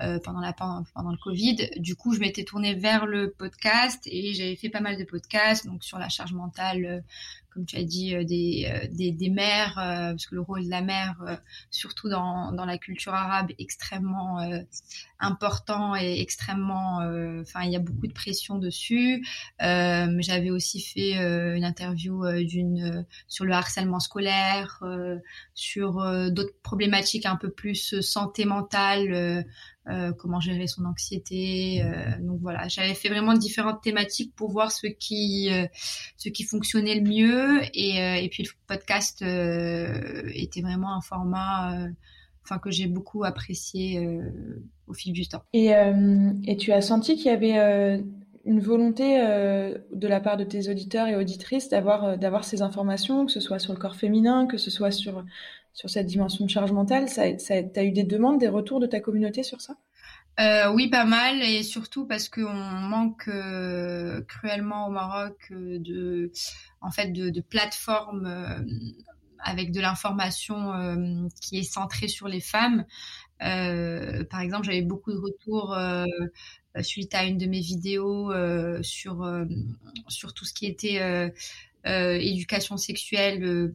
euh, 0.00 0.18
pendant 0.18 0.40
le 0.40 1.22
Covid. 1.22 1.56
Du 1.76 1.94
coup, 1.94 2.14
je 2.14 2.20
m'étais 2.20 2.44
tournée 2.44 2.74
vers 2.74 3.04
le 3.04 3.32
podcast 3.32 4.02
et 4.06 4.32
j'avais 4.32 4.56
fait 4.56 4.70
pas 4.70 4.80
mal 4.80 4.96
de 4.96 5.04
podcasts 5.04 5.66
donc 5.66 5.84
sur 5.84 5.98
la 5.98 6.08
charge 6.08 6.32
mentale 6.32 7.04
comme 7.52 7.66
tu 7.66 7.76
as 7.76 7.84
dit, 7.84 8.14
euh, 8.14 8.24
des, 8.24 8.68
euh, 8.70 8.86
des, 8.90 9.10
des 9.12 9.28
mères, 9.28 9.78
euh, 9.78 10.10
parce 10.10 10.26
que 10.26 10.34
le 10.34 10.40
rôle 10.40 10.64
de 10.64 10.70
la 10.70 10.82
mère, 10.82 11.16
surtout 11.70 12.08
dans, 12.08 12.52
dans 12.52 12.64
la 12.64 12.78
culture 12.78 13.14
arabe, 13.14 13.50
est 13.50 13.60
extrêmement 13.60 14.38
important 15.18 15.94
et 15.96 16.20
extrêmement, 16.20 16.98
enfin, 17.40 17.62
il 17.64 17.72
y 17.72 17.76
a 17.76 17.80
beaucoup 17.80 18.06
de 18.06 18.12
pression 18.12 18.58
dessus. 18.58 19.26
J'avais 19.58 20.50
aussi 20.50 20.80
fait 20.80 21.14
une 21.14 21.64
interview 21.64 22.24
d'une 22.42 23.04
sur 23.28 23.44
le 23.44 23.52
harcèlement 23.52 24.00
scolaire, 24.00 24.82
sur 25.54 25.92
d'autres 26.30 26.54
problématiques 26.62 27.26
un 27.26 27.36
peu 27.36 27.50
plus 27.50 28.00
santé 28.00 28.44
mentale. 28.44 29.44
Euh, 29.88 30.12
comment 30.12 30.40
gérer 30.40 30.66
son 30.66 30.84
anxiété. 30.84 31.82
Euh, 31.82 32.18
donc 32.20 32.38
voilà, 32.42 32.68
j'avais 32.68 32.92
fait 32.92 33.08
vraiment 33.08 33.32
différentes 33.32 33.82
thématiques 33.82 34.34
pour 34.36 34.50
voir 34.50 34.70
ce 34.70 34.86
qui 34.86 35.48
euh, 35.50 35.66
ce 36.18 36.28
qui 36.28 36.44
fonctionnait 36.44 36.96
le 36.96 37.00
mieux 37.00 37.62
et, 37.72 37.96
et 38.22 38.28
puis 38.28 38.42
le 38.42 38.50
podcast 38.66 39.22
était 39.22 40.60
vraiment 40.60 40.94
un 40.94 41.00
format 41.00 41.88
enfin 42.44 42.58
que 42.58 42.70
j'ai 42.70 42.88
beaucoup 42.88 43.24
apprécié 43.24 44.06
au 44.86 44.92
fil 44.92 45.14
du 45.14 45.26
temps. 45.26 45.42
Et, 45.54 45.70
et 46.46 46.56
tu 46.58 46.72
as 46.72 46.82
senti 46.82 47.16
qu'il 47.16 47.26
y 47.26 47.30
avait 47.30 48.04
une 48.44 48.60
volonté 48.60 49.18
de 49.18 50.08
la 50.08 50.20
part 50.20 50.36
de 50.36 50.44
tes 50.44 50.68
auditeurs 50.68 51.06
et 51.06 51.16
auditrices 51.16 51.70
d'avoir 51.70 52.18
d'avoir 52.18 52.44
ces 52.44 52.60
informations, 52.60 53.24
que 53.24 53.32
ce 53.32 53.40
soit 53.40 53.58
sur 53.58 53.72
le 53.72 53.78
corps 53.78 53.96
féminin, 53.96 54.46
que 54.46 54.58
ce 54.58 54.70
soit 54.70 54.90
sur 54.90 55.24
sur 55.72 55.90
cette 55.90 56.06
dimension 56.06 56.44
de 56.44 56.50
charge 56.50 56.72
mentale. 56.72 57.08
Ça, 57.08 57.38
ça, 57.38 57.54
as 57.54 57.84
eu 57.84 57.92
des 57.92 58.04
demandes, 58.04 58.38
des 58.38 58.48
retours 58.48 58.80
de 58.80 58.86
ta 58.86 59.00
communauté 59.00 59.42
sur 59.42 59.60
ça? 59.60 59.76
Euh, 60.38 60.72
oui, 60.72 60.88
pas 60.88 61.04
mal, 61.04 61.42
et 61.42 61.62
surtout 61.62 62.06
parce 62.06 62.28
qu'on 62.28 62.52
manque 62.52 63.28
euh, 63.28 64.22
cruellement 64.22 64.86
au 64.86 64.90
Maroc 64.90 65.36
euh, 65.50 65.78
de, 65.78 66.32
en 66.80 66.90
fait, 66.90 67.08
de, 67.08 67.40
plateformes 67.40 68.26
avec 69.38 69.72
de 69.72 69.80
l'information 69.80 71.28
qui 71.40 71.58
est 71.58 71.62
centrée 71.62 72.08
sur 72.08 72.28
les 72.28 72.40
femmes. 72.40 72.84
par 73.38 74.40
exemple, 74.40 74.64
j'avais 74.64 74.82
beaucoup 74.82 75.12
de 75.12 75.18
retours 75.18 75.76
suite 76.82 77.14
à 77.14 77.24
une 77.24 77.38
de 77.38 77.46
mes 77.46 77.60
vidéos 77.60 78.32
sur 78.82 79.26
sur 80.08 80.34
tout 80.34 80.44
ce 80.44 80.52
qui 80.54 80.66
était 80.66 81.32
éducation 81.84 82.76
sexuelle 82.76 83.74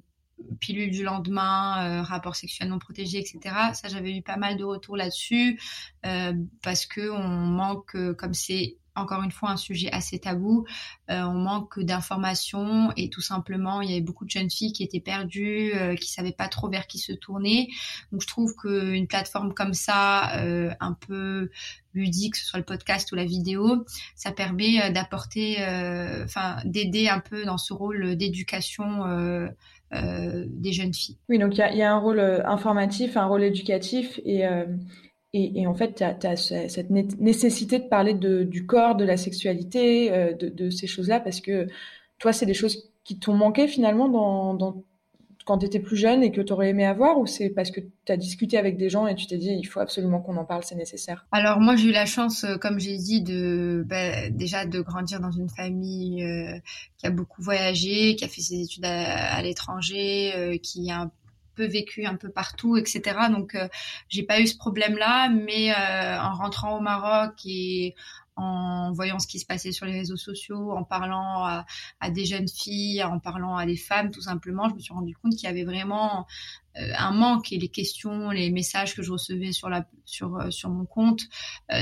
pilule 0.60 0.92
du 0.92 1.04
lendemain, 1.04 2.00
euh, 2.00 2.02
rapport 2.02 2.36
sexuel 2.36 2.70
non 2.70 2.80
protégé, 2.80 3.20
etc. 3.20 3.56
Ça, 3.74 3.88
j'avais 3.88 4.16
eu 4.16 4.22
pas 4.22 4.38
mal 4.38 4.58
de 4.58 4.64
retours 4.64 4.98
là-dessus 4.98 5.60
euh, 6.06 6.34
parce 6.62 6.86
que 6.86 7.10
on 7.10 7.28
manque, 7.28 7.96
euh, 7.96 8.14
comme 8.14 8.34
c'est 8.34 8.78
encore 8.96 9.24
une 9.24 9.32
fois 9.32 9.52
un 9.52 9.58
sujet 9.58 9.92
assez 9.92 10.20
tabou, 10.20 10.66
euh, 11.12 11.22
on 11.22 11.34
manque 11.34 11.80
d'informations 11.80 12.92
et 12.96 13.10
tout 13.10 13.22
simplement 13.22 13.82
il 13.82 13.90
y 13.90 13.94
avait 13.94 14.02
beaucoup 14.02 14.26
de 14.26 14.30
jeunes 14.30 14.50
filles 14.50 14.74
qui 14.74 14.84
étaient 14.84 15.02
perdues, 15.02 15.74
euh, 15.76 15.96
qui 15.96 16.10
savaient 16.10 16.32
pas 16.32 16.48
trop 16.48 16.70
vers 16.70 16.88
qui 16.88 16.98
se 16.98 17.12
tourner. 17.12 17.70
Donc 18.12 18.22
je 18.22 18.28
trouve 18.28 18.56
qu'une 18.56 19.08
plateforme 19.08 19.54
comme 19.54 19.74
ça, 19.74 20.38
euh, 20.40 20.72
un 20.80 20.94
peu 20.94 21.50
ludique, 21.94 22.34
que 22.34 22.40
ce 22.40 22.46
soit 22.46 22.60
le 22.60 22.66
podcast 22.66 23.12
ou 23.12 23.16
la 23.16 23.26
vidéo, 23.26 23.86
ça 24.16 24.32
permet 24.32 24.92
d'apporter, 24.92 25.58
enfin 26.26 26.58
d'aider 26.66 27.08
un 27.08 27.22
peu 27.22 27.46
dans 27.46 27.58
ce 27.58 27.72
rôle 27.72 28.18
d'éducation 28.18 29.06
des 30.48 30.72
jeunes 30.72 30.94
filles. 30.94 31.18
Oui, 31.30 31.38
donc 31.38 31.58
il 31.58 31.78
y, 31.78 31.82
a, 31.82 31.94
un 31.94 32.00
rôle 32.00 32.20
euh, 32.20 32.46
informatif, 32.46 33.18
un 33.18 33.26
rôle 33.26 33.44
éducatif 33.44 34.20
et, 34.26 34.46
euh, 34.46 34.66
en 35.68 35.74
fait, 35.74 35.96
tu 35.96 36.04
as, 36.04 36.36
cette 36.38 36.90
nécessité 36.90 37.80
de 37.80 37.88
parler 37.88 38.14
du 38.14 38.66
corps, 38.66 38.96
de 38.96 39.04
la 39.04 39.18
sexualité, 39.18 40.10
de, 40.40 40.48
de, 40.48 40.70
ces 40.70 40.88
choses-là 40.88 41.20
parce 41.20 41.42
que 41.42 41.68
toi, 42.20 42.32
c'est 42.32 42.46
des 42.46 42.54
choses 42.54 42.90
qui 43.04 43.20
t'ont 43.20 43.34
manqué 43.34 43.68
finalement 43.68 44.08
dans, 44.08 44.54
dans 44.54 44.84
quand 45.46 45.60
tu 45.60 45.68
étais 45.68 45.80
plus 45.80 45.96
jeune 45.96 46.24
et 46.24 46.32
que 46.32 46.42
tu 46.42 46.52
aurais 46.52 46.70
aimé 46.70 46.86
avoir 46.86 47.20
ou 47.20 47.28
c'est 47.28 47.50
parce 47.50 47.70
que 47.70 47.80
tu 47.80 48.12
as 48.12 48.18
discuté 48.18 48.58
avec 48.58 48.78
des 48.78 48.90
gens 48.90 49.06
et 49.06 49.14
tu 49.14 49.28
t'es 49.28 49.38
dit 49.38 49.52
il 49.52 49.64
faut 49.66 49.80
absolument 49.80 50.20
qu'on 50.20 50.36
en 50.38 50.44
parle, 50.44 50.64
c'est 50.64 50.76
nécessaire? 50.76 51.28
Alors 51.32 51.60
moi 51.60 51.76
j'ai 51.76 51.90
eu 51.90 51.92
la 51.92 52.08
chance, 52.08 52.44
euh, 52.44 52.58
comme 52.58 52.80
j'ai 52.80 52.98
dit, 52.98 53.22
de 53.22 53.86
bah, 53.88 54.30
déjà 54.32 54.66
de 54.66 54.82
grandir 54.82 55.20
dans 55.20 55.32
une 55.32 55.50
famille 55.50 56.24
euh, 56.24 56.60
qui 56.98 57.06
a 57.06 57.12
beaucoup 57.12 57.44
voyagé, 57.44 58.16
qui 58.16 58.26
a 58.26 58.28
fait 58.28 58.42
ses 58.42 58.62
études 58.62 58.86
à, 58.86 59.40
l'étranger, 59.44 60.34
euh, 60.36 60.58
qui 60.58 60.90
a 60.90 61.02
un 61.02 61.12
peu 61.54 61.66
vécu 61.66 62.06
un 62.06 62.16
peu 62.16 62.30
partout, 62.30 62.76
etc. 62.76 63.02
Donc 63.32 63.56
j'ai 64.10 64.24
pas 64.24 64.42
eu 64.42 64.48
ce 64.48 64.58
problème-là, 64.58 65.30
mais 65.30 65.74
en 65.74 66.34
rentrant 66.34 66.78
au 66.78 66.82
Maroc 66.82 67.34
et 67.46 67.96
en 68.36 68.92
voyant 68.92 69.20
ce 69.20 69.28
qui 69.28 69.40
se 69.40 69.46
passait 69.46 69.72
sur 69.72 69.86
les 69.86 69.94
réseaux 69.94 70.18
sociaux, 70.18 70.72
en 70.72 70.84
parlant 70.84 71.44
à, 71.46 72.10
des 72.10 72.26
jeunes 72.26 72.48
filles, 72.48 73.04
en 73.04 73.20
parlant 73.20 73.56
à 73.56 73.66
des 73.66 73.78
femmes 73.78 74.12
tout 74.12 74.22
simplement, 74.22 74.70
je 74.70 74.76
me 74.76 74.80
suis 74.80 74.94
rendu 74.94 75.16
compte 75.16 75.34
qu'il 75.34 75.44
y 75.44 75.52
avait 75.52 75.64
vraiment 75.64 76.26
un 76.76 77.12
manque 77.12 77.52
et 77.52 77.58
les 77.58 77.68
questions, 77.68 78.32
les 78.32 78.50
messages 78.50 78.96
que 78.96 79.04
je 79.04 79.12
recevais 79.12 79.52
sur 79.52 79.70
la 79.70 79.88
sur 80.06 80.52
sur 80.52 80.70
mon 80.70 80.86
compte, 80.86 81.24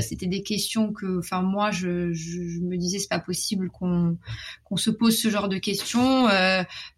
c'était 0.01 0.27
des 0.27 0.43
questions 0.43 0.93
que, 0.93 1.19
enfin 1.19 1.41
moi, 1.41 1.71
je, 1.71 2.13
je, 2.13 2.59
me 2.61 2.77
disais 2.77 2.99
c'est 2.99 3.09
pas 3.09 3.19
possible 3.19 3.69
qu'on 3.69 4.17
qu'on 4.63 4.77
se 4.77 4.89
pose 4.89 5.17
ce 5.17 5.29
genre 5.29 5.49
de 5.49 5.57
questions, 5.57 6.27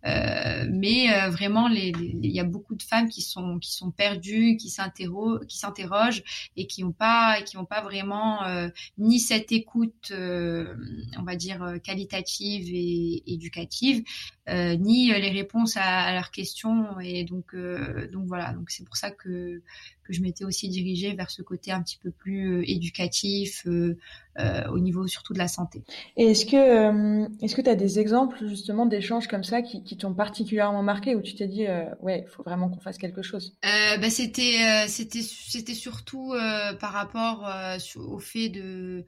mais 0.03 1.29
vraiment 1.29 1.67
les 1.67 1.93
il 1.99 2.31
y 2.31 2.39
a 2.39 2.43
beaucoup 2.43 2.75
de 2.75 2.83
femmes 2.83 3.09
qui 3.09 3.21
sont 3.21 3.59
qui 3.59 3.73
sont 3.73 3.91
perdues, 3.91 4.57
qui 4.57 4.69
s'interrogent, 4.69 5.45
qui 5.47 5.57
s'interrogent 5.57 6.23
et 6.57 6.67
qui 6.67 6.83
n'ont 6.83 6.91
pas 6.91 7.41
qui 7.41 7.57
ont 7.57 7.65
pas 7.65 7.81
vraiment 7.81 8.41
ni 8.97 9.19
cette 9.19 9.51
écoute, 9.51 10.11
on 10.11 11.23
va 11.23 11.35
dire 11.35 11.75
qualitative 11.83 12.69
et 12.71 13.23
éducative, 13.27 14.03
euh, 14.47 14.75
ni 14.75 15.07
les 15.07 15.29
réponses 15.29 15.77
à, 15.77 16.13
leurs 16.13 16.31
questions. 16.31 16.99
Et 16.99 17.23
donc, 17.23 17.53
euh, 17.53 17.84
donc 18.11 18.25
voilà. 18.25 18.53
Donc 18.53 18.69
c'est 18.69 18.83
pour 18.85 18.97
ça 18.97 19.11
que 19.11 19.61
que 20.03 20.13
je 20.13 20.21
m'étais 20.21 20.45
aussi 20.45 20.69
dirigée 20.69 21.13
vers 21.13 21.31
ce 21.31 21.41
côté 21.41 21.71
un 21.71 21.81
petit 21.81 21.97
peu 21.97 22.11
plus 22.11 22.59
euh, 22.59 22.63
éducatif 22.69 23.67
au 24.69 24.79
niveau 24.79 25.07
surtout 25.07 25.33
de 25.33 25.37
la 25.37 25.47
santé. 25.47 25.81
Et 26.17 26.31
est-ce 26.31 26.45
que 26.45 27.43
est-ce 27.43 27.55
que 27.55 27.61
tu 27.61 27.69
as 27.69 27.75
des 27.75 27.99
exemples 27.99 28.45
justement 28.47 28.85
d'échanges 28.85 29.27
comme 29.27 29.45
ça 29.45 29.61
qui, 29.61 29.81
qui 29.81 29.95
t'ont 29.95 30.13
particulièrement 30.13 30.83
marqué 30.83 31.15
où 31.15 31.21
tu 31.21 31.35
t'es 31.35 31.47
dit 31.47 31.65
ouais 32.01 32.25
il 32.25 32.29
faut 32.29 32.43
vraiment 32.43 32.69
qu'on 32.69 32.81
fasse 32.81 32.97
quelque 32.97 33.21
chose? 33.21 33.55
Bah, 33.63 34.09
c'était 34.09 34.87
c'était 34.87 35.21
c'était 35.21 35.73
surtout 35.73 36.33
par 36.79 36.91
rapport 36.91 37.49
au 37.95 38.19
fait 38.19 38.49
de 38.49 39.05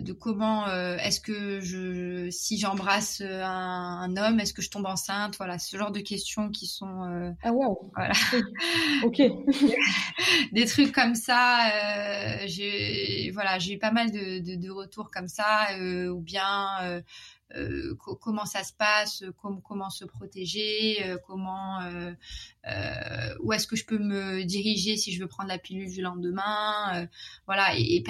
de 0.00 0.12
comment 0.14 0.66
euh, 0.66 0.96
est-ce 0.96 1.20
que 1.20 1.60
je 1.60 2.30
si 2.30 2.58
j'embrasse 2.58 3.20
euh, 3.20 3.42
un, 3.44 4.16
homme 4.16 4.40
est-ce 4.40 4.54
que 4.54 4.62
je 4.62 4.70
tombe 4.70 4.86
enceinte? 4.86 5.36
Voilà 5.36 5.58
ce 5.58 5.76
genre 5.76 5.90
de 5.90 6.00
questions 6.00 6.48
qui 6.48 6.66
sont 6.66 7.04
euh, 7.04 7.30
ah 7.42 7.52
wow 7.52 7.90
voilà. 7.94 8.14
Ok. 9.02 9.20
Des 10.52 10.64
trucs 10.64 10.92
comme 10.92 11.14
ça 11.14 11.70
j'ai 12.46 13.30
voilà 13.34 13.58
j'ai 13.58 13.74
eu 13.74 13.78
pas 13.78 13.92
mal 13.92 14.10
de, 14.10 14.38
de, 14.38 14.54
de 14.54 14.70
retours 14.70 15.10
comme 15.10 15.28
ça 15.28 15.68
ou 16.10 16.20
bien 16.20 17.02
euh, 17.56 17.94
comment 18.20 18.46
ça 18.46 18.64
se 18.64 18.72
passe, 18.72 19.22
comment 19.36 19.90
se 19.90 20.04
protéger, 20.04 21.04
euh, 21.04 21.18
comment, 21.24 21.80
euh, 21.82 23.34
où 23.40 23.52
est-ce 23.52 23.66
que 23.66 23.76
je 23.76 23.84
peux 23.84 23.98
me 23.98 24.42
diriger 24.44 24.96
si 24.96 25.12
je 25.12 25.20
veux 25.20 25.28
prendre 25.28 25.48
la 25.48 25.58
pilule 25.58 25.90
du 25.90 26.02
lendemain, 26.02 27.08
voilà. 27.46 27.74
Et, 27.76 28.02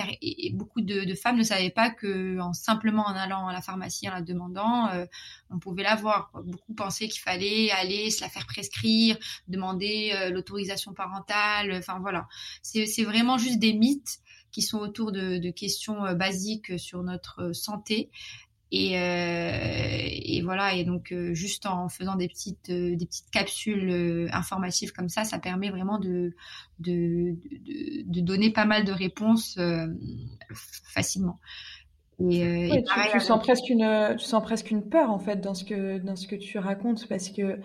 beaucoup 0.54 0.80
de, 0.80 1.14
femmes 1.14 1.36
ne 1.36 1.42
savaient 1.42 1.70
pas 1.70 1.90
que 1.90 2.38
en 2.40 2.52
simplement 2.52 3.04
en 3.06 3.14
allant 3.14 3.46
à 3.48 3.52
la 3.52 3.60
pharmacie 3.60 4.08
en 4.08 4.12
la 4.12 4.22
demandant, 4.22 4.90
on 5.50 5.58
pouvait 5.58 5.82
l'avoir. 5.82 6.30
Beaucoup 6.44 6.74
pensaient 6.74 7.08
qu'il 7.08 7.20
fallait 7.20 7.70
aller 7.70 8.10
se 8.10 8.22
la 8.22 8.28
faire 8.28 8.46
prescrire, 8.46 9.16
demander 9.48 10.30
l'autorisation 10.30 10.94
parentale. 10.94 11.72
Enfin 11.72 11.98
voilà, 12.00 12.28
c'est 12.62 13.04
vraiment 13.04 13.38
juste 13.38 13.58
des 13.58 13.74
mythes 13.74 14.20
qui 14.52 14.62
sont 14.62 14.78
autour 14.78 15.10
de 15.12 15.50
questions 15.50 16.14
basiques 16.14 16.78
sur 16.78 17.02
notre 17.02 17.52
santé 17.52 18.10
et, 18.76 18.98
euh, 18.98 20.08
et, 20.10 20.42
voilà, 20.42 20.74
et 20.74 20.82
donc 20.82 21.12
euh, 21.12 21.32
juste 21.32 21.64
en 21.64 21.88
faisant 21.88 22.16
des 22.16 22.26
petites, 22.26 22.70
euh, 22.70 22.96
des 22.96 23.06
petites 23.06 23.30
capsules 23.30 24.28
informatives 24.32 24.92
comme 24.92 25.08
ça, 25.08 25.22
ça 25.22 25.38
permet 25.38 25.70
vraiment 25.70 26.00
de, 26.00 26.34
de, 26.80 27.36
de, 28.04 28.20
donner 28.20 28.50
pas 28.50 28.64
mal 28.64 28.84
de 28.84 28.90
réponses 28.90 29.60
facilement. 30.92 31.38
Et, 32.18 32.82
tu, 33.12 33.20
sens 33.20 33.40
presque 33.40 33.68
une, 33.68 34.16
tu 34.18 34.24
sens 34.24 34.42
presque 34.42 34.72
une 34.72 34.88
peur 34.88 35.10
en 35.10 35.20
fait 35.20 35.40
dans 35.40 35.54
ce 35.54 35.64
que, 35.64 35.98
dans 35.98 36.16
ce 36.16 36.26
que 36.26 36.34
tu 36.34 36.58
racontes 36.58 37.06
parce 37.08 37.28
que 37.28 37.60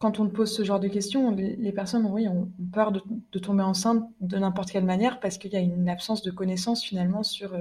quand 0.00 0.18
on 0.18 0.26
te 0.26 0.34
pose 0.34 0.52
ce 0.52 0.64
genre 0.64 0.80
de 0.80 0.88
questions, 0.88 1.30
les, 1.36 1.72
personnes 1.72 2.06
oui, 2.06 2.26
ont, 2.26 2.50
peur 2.72 2.90
de, 2.90 3.00
de, 3.32 3.38
tomber 3.38 3.62
enceinte 3.62 4.04
de 4.20 4.38
n'importe 4.38 4.72
quelle 4.72 4.84
manière 4.84 5.20
parce 5.20 5.38
qu'il 5.38 5.52
y 5.52 5.56
a 5.56 5.60
une 5.60 5.88
absence 5.88 6.22
de 6.22 6.32
connaissance 6.32 6.82
finalement 6.82 7.22
sur, 7.22 7.52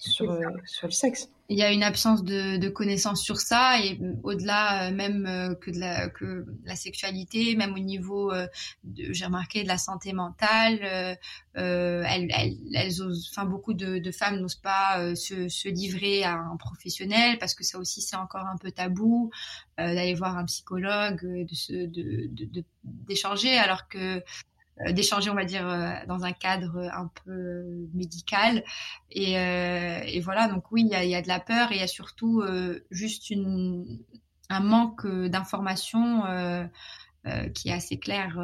sur, 0.00 0.40
sur 0.66 0.86
le 0.86 0.92
sexe. 0.92 1.28
Il 1.50 1.58
y 1.58 1.62
a 1.64 1.72
une 1.72 1.82
absence 1.82 2.22
de, 2.22 2.58
de 2.58 2.68
connaissances 2.68 3.20
sur 3.20 3.40
ça 3.40 3.80
et 3.84 3.98
au-delà 4.22 4.86
euh, 4.86 4.94
même 4.94 5.26
euh, 5.26 5.54
que 5.56 5.72
de 5.72 5.80
la 5.80 6.08
que 6.08 6.46
la 6.64 6.76
sexualité 6.76 7.56
même 7.56 7.74
au 7.74 7.80
niveau 7.80 8.32
euh, 8.32 8.46
j'ai 8.94 9.24
remarqué 9.24 9.64
de 9.64 9.68
la 9.68 9.76
santé 9.76 10.12
mentale 10.12 10.78
euh, 11.56 12.04
elles, 12.06 12.28
elles, 12.30 12.56
elles 12.72 13.02
osent 13.02 13.28
enfin 13.32 13.46
beaucoup 13.46 13.74
de, 13.74 13.98
de 13.98 14.10
femmes 14.12 14.38
n'osent 14.38 14.54
pas 14.54 15.16
se, 15.16 15.48
se, 15.48 15.68
livrer 15.68 16.22
à 16.22 16.34
un 16.34 16.56
professionnel 16.56 17.36
parce 17.38 17.54
que 17.54 17.64
ça 17.64 17.78
aussi 17.78 18.00
c'est 18.00 18.16
encore 18.16 18.46
un 18.46 18.56
peu 18.56 18.70
tabou 18.70 19.32
d'aller 19.76 20.14
voir 20.14 20.38
un 20.38 20.44
psychologue 20.44 21.20
de 21.22 21.54
se 21.54 21.72
de 21.72 22.64
d'échanger 22.84 23.58
alors 23.58 23.88
que 23.88 23.98
euh, 23.98 24.20
d'échanger, 24.88 25.30
on 25.30 25.34
va 25.34 25.44
dire, 25.44 25.68
euh, 25.68 25.92
dans 26.06 26.24
un 26.24 26.32
cadre 26.32 26.78
un 26.92 27.10
peu 27.24 27.64
médical. 27.94 28.64
Et, 29.10 29.38
euh, 29.38 30.20
voilà, 30.22 30.48
donc 30.48 30.70
oui, 30.72 30.82
il 30.82 31.08
y 31.08 31.14
a, 31.14 31.22
de 31.22 31.28
la 31.28 31.40
peur 31.40 31.72
et 31.72 31.76
il 31.76 31.80
y 31.80 31.84
a 31.84 31.86
surtout 31.86 32.42
juste 32.90 33.32
un 34.48 34.60
manque 34.60 35.06
d'information 35.06 36.22
qui 37.54 37.68
est 37.68 37.72
assez 37.72 37.98
clair, 37.98 38.38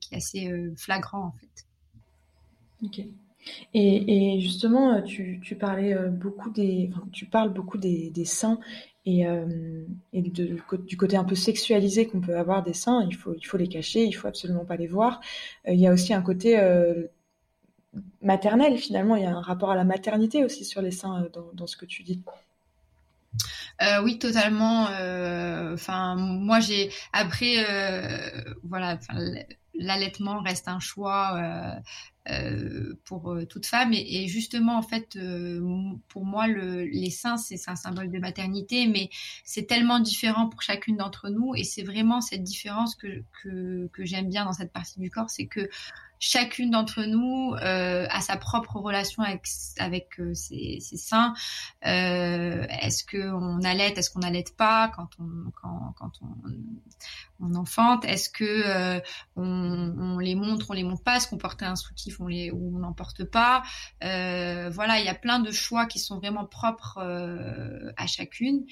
qui 0.00 0.14
est 0.14 0.18
assez 0.18 0.52
flagrant 0.76 1.26
en 1.26 1.32
fait. 1.32 1.66
Ok. 2.84 3.06
Et, 3.74 4.38
justement, 4.40 5.02
tu, 5.02 5.40
tu, 5.42 5.56
parlais 5.56 5.94
beaucoup 6.10 6.50
des, 6.50 6.90
enfin, 6.92 7.06
tu 7.12 7.26
parles 7.26 7.52
beaucoup 7.52 7.78
des, 7.78 8.10
des 8.10 8.24
seins 8.24 8.58
et, 9.04 9.26
euh, 9.26 9.84
du 10.12 10.96
côté 10.96 11.16
un 11.16 11.24
peu 11.24 11.34
sexualisé 11.34 12.06
qu'on 12.06 12.20
peut 12.20 12.36
avoir 12.36 12.62
des 12.62 12.72
seins, 12.72 13.06
il 13.08 13.16
faut, 13.16 13.56
les 13.56 13.68
cacher, 13.68 14.04
il 14.04 14.12
faut 14.12 14.28
absolument 14.28 14.64
pas 14.64 14.76
les 14.76 14.86
voir. 14.86 15.20
Euh, 15.66 15.72
il 15.72 15.80
y 15.80 15.88
a 15.88 15.92
aussi 15.92 16.14
un 16.14 16.22
côté 16.22 16.58
euh, 16.58 17.06
maternel 18.20 18.78
finalement, 18.78 19.16
il 19.16 19.24
y 19.24 19.26
a 19.26 19.34
un 19.34 19.40
rapport 19.40 19.70
à 19.70 19.76
la 19.76 19.84
maternité 19.84 20.44
aussi 20.44 20.64
sur 20.64 20.82
les 20.82 20.92
seins 20.92 21.28
dans, 21.54 21.66
ce 21.66 21.76
que 21.76 21.84
tu 21.84 22.04
dis. 22.04 22.22
Euh, 23.82 24.02
oui, 24.04 24.18
totalement. 24.18 24.84
Enfin, 25.72 26.14
moi, 26.14 26.60
j'ai 26.60 26.90
après, 27.12 27.56
voilà, 28.62 28.98
l'allaitement 29.74 30.40
reste 30.42 30.68
un 30.68 30.78
choix 30.78 31.40
euh, 32.30 32.94
pour 33.04 33.32
euh, 33.32 33.46
toute 33.46 33.66
femme. 33.66 33.92
Et, 33.92 34.28
justement, 34.28 34.76
en 34.76 34.82
fait, 34.82 35.16
euh, 35.16 35.60
pour 36.06 36.24
moi, 36.24 36.46
le, 36.46 36.84
les 36.84 37.10
seins, 37.10 37.36
c'est 37.36 37.58
un 37.68 37.74
symbole 37.74 38.12
de 38.12 38.18
maternité, 38.20 38.86
mais 38.86 39.10
c'est 39.44 39.66
tellement 39.66 39.98
différent 39.98 40.48
pour 40.48 40.62
chacune 40.62 40.96
d'entre 40.96 41.30
nous. 41.30 41.56
Et 41.56 41.64
c'est 41.64 41.82
vraiment 41.82 42.20
cette 42.20 42.44
différence 42.44 42.94
que, 42.94 43.24
que, 43.42 44.04
j'aime 44.04 44.28
bien 44.28 44.44
dans 44.44 44.52
cette 44.52 44.72
partie 44.72 45.00
du 45.00 45.10
corps, 45.10 45.30
c'est 45.30 45.46
que 45.46 45.68
chacune 46.20 46.70
d'entre 46.70 47.02
nous 47.02 47.54
a 47.58 48.20
sa 48.20 48.36
propre 48.36 48.76
relation 48.76 49.24
avec 49.24 49.44
ses, 50.34 50.78
ses, 50.80 50.96
seins. 50.96 51.34
Est-ce 51.82 53.02
que 53.02 53.32
on 53.32 53.60
allait, 53.64 53.92
est-ce 53.96 54.10
qu'on 54.10 54.22
allait 54.22 54.44
pas 54.56 54.92
quand 54.94 55.08
on 55.18 55.50
quand, 55.60 56.12
on, 57.40 57.54
enfante? 57.56 58.04
Est-ce 58.04 58.30
que 58.30 59.00
on, 59.34 60.18
les 60.18 60.36
montre, 60.36 60.66
on 60.70 60.74
les 60.74 60.84
montre 60.84 61.02
pas? 61.02 61.16
Est-ce 61.16 61.26
qu'on 61.26 61.38
porte 61.38 61.62
un 61.64 61.74
soutif, 61.74 62.11
on 62.20 62.26
les 62.26 62.50
ou 62.50 62.76
on 62.76 62.80
n'en 62.80 62.92
porte 62.92 63.24
pas 63.24 63.62
euh, 64.04 64.70
Voilà, 64.70 65.00
il 65.00 65.06
y 65.06 65.08
a 65.08 65.14
plein 65.14 65.40
de 65.40 65.50
choix 65.50 65.86
qui 65.86 65.98
sont 65.98 66.18
vraiment 66.18 66.46
propres 66.46 66.98
à 67.96 68.06
chacune. 68.06 68.64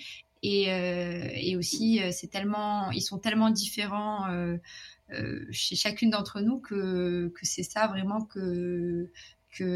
Et, 0.42 0.68
et 0.68 1.57
aussi, 1.57 2.00
c'est 2.12 2.29
tellement, 2.29 2.90
ils 2.92 3.03
sont 3.03 3.18
tellement 3.18 3.50
différents 3.50 4.26
euh, 5.12 5.44
chez 5.50 5.74
chacune 5.74 6.11
d'entre 6.11 6.40
nous 6.40 6.59
que, 6.61 7.33
c'est 7.42 7.62
ça 7.62 7.87
vraiment 7.88 8.24
que, 8.24 9.11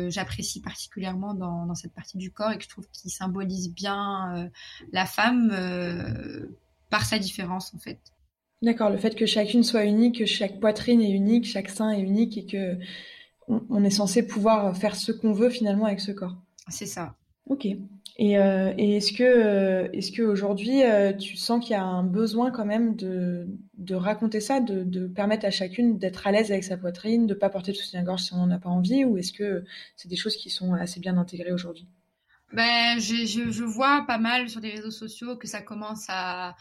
j'apprécie 0.09 0.61
particulièrement 0.61 1.35
dans, 1.35 1.75
cette 1.75 1.93
partie 1.93 2.19
du 2.19 2.31
corps 2.31 2.53
et 2.53 2.59
que 2.59 2.65
je 2.65 2.69
trouve 2.69 2.87
qu'il 2.93 3.11
symbolise 3.11 3.73
bien 3.73 4.37
euh, 4.37 4.49
la 4.93 5.05
femme 5.05 5.51
euh, 5.53 6.47
par 6.91 7.05
sa 7.05 7.19
différence 7.19 7.75
en 7.75 7.79
fait. 7.79 7.99
D'accord, 8.63 8.89
le 8.89 8.97
fait 8.97 9.17
que 9.17 9.27
chacune 9.27 9.65
soit 9.65 9.85
unique, 9.85 10.19
que 10.19 10.27
chaque 10.27 10.61
poitrine 10.61 11.03
est 11.03 11.11
unique, 11.11 11.45
chaque 11.45 11.69
sein 11.69 11.91
est 11.91 12.01
unique 12.01 12.39
et 12.39 12.47
que 12.47 12.79
on, 13.49 13.85
est 13.85 13.91
censé 13.91 14.27
pouvoir 14.27 14.77
faire 14.77 14.97
ce 14.97 15.13
qu'on 15.13 15.33
veut 15.33 15.51
finalement 15.51 15.87
avec 15.87 16.01
ce 16.01 16.13
corps. 16.13 16.37
C'est 16.69 16.87
ça. 16.87 17.15
Ok. 17.47 17.67
Et, 18.17 18.39
euh, 18.39 18.73
et 18.79 18.97
est-ce 18.97 19.13
que, 19.13 19.25
euh, 19.25 19.89
est-ce 19.93 20.13
que 20.13 20.23
aujourd'hui, 20.23 20.85
euh, 20.85 21.13
tu 21.13 21.37
sens 21.37 21.63
qu'il 21.63 21.73
y 21.73 21.77
a 21.77 21.83
un 21.83 22.05
besoin 22.05 22.51
quand 22.51 22.65
même 22.65 22.95
de, 22.95 23.47
de 23.77 23.95
raconter 23.95 24.41
ça, 24.41 24.61
de, 24.61 24.85
de 24.85 25.07
permettre 25.07 25.45
à 25.45 25.51
chacune 25.51 25.99
d'être 25.99 26.27
à 26.27 26.33
l'aise 26.33 26.53
avec 26.53 26.65
sa 26.65 26.77
poitrine, 26.77 27.27
de 27.27 27.35
pas 27.35 27.51
porter 27.51 27.73
de 27.73 27.77
soutien-gorge 27.77 28.23
si 28.23 28.35
on 28.35 28.47
n'en 28.47 28.51
a 28.51 28.59
pas 28.59 28.69
envie, 28.69 29.05
ou 29.05 29.19
est-ce 29.19 29.33
que 29.33 29.65
c'est 29.97 30.09
des 30.09 30.17
choses 30.17 30.37
qui 30.37 30.49
sont 30.49 30.75
assez 30.75 31.01
bien 31.01 31.19
intégrées 31.19 31.53
aujourd'hui? 31.53 31.89
Ben, 32.53 33.01
je, 33.01 33.27
je, 33.27 33.51
je, 33.51 33.65
vois 33.65 34.05
pas 34.07 34.19
mal 34.19 34.49
sur 34.49 34.61
les 34.61 34.71
réseaux 34.71 34.93
sociaux 34.93 35.37
que 35.37 35.49
ça 35.49 35.61
commence 35.61 36.07
à, 36.09 36.55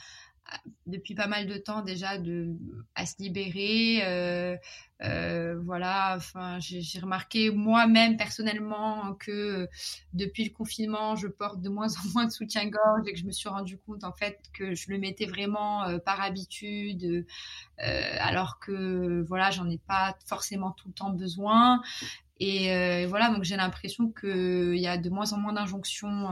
depuis 0.86 1.16
pas 1.16 1.28
mal 1.28 1.48
de 1.48 1.58
temps 1.58 1.82
déjà 1.82 2.18
de 2.18 2.56
à 2.96 3.06
se 3.06 3.16
libérer 3.20 4.02
euh, 4.04 4.56
euh, 5.02 5.60
voilà 5.64 6.16
enfin 6.18 6.60
j'ai 6.60 7.00
remarqué 7.00 7.50
moi-même 7.50 8.18
personnellement 8.18 9.14
que 9.16 9.68
depuis 10.14 10.44
le 10.44 10.52
confinement 10.52 11.16
je 11.16 11.28
porte 11.28 11.62
de 11.62 11.70
moins 11.70 11.88
en 11.88 12.10
moins 12.14 12.26
de 12.26 12.32
soutien-gorge 12.32 13.08
et 13.08 13.14
que 13.14 13.20
je 13.20 13.26
me 13.26 13.32
suis 13.32 13.50
rendu 13.50 13.78
compte 13.78 14.04
en 14.04 14.12
fait 14.12 14.40
que 14.54 14.76
je 14.76 14.92
le 14.92 14.98
mettais 14.98 15.26
vraiment 15.26 15.84
euh, 15.84 15.98
par 16.00 16.22
habitude 16.22 17.26
alors 17.78 18.60
que 18.60 19.26
voilà 19.28 19.52
j'en 19.52 19.70
ai 19.70 19.78
pas 19.78 20.16
forcément 20.26 20.72
tout 20.72 20.88
le 20.88 20.94
temps 20.94 21.10
besoin. 21.10 21.82
Et 22.40 23.06
voilà 23.08 23.30
donc 23.30 23.44
j'ai 23.44 23.58
l'impression 23.58 24.10
qu'il 24.10 24.78
y 24.78 24.88
a 24.88 24.98
de 24.98 25.10
moins 25.10 25.34
en 25.34 25.38
moins 25.38 25.54
d'injonctions 25.54 26.30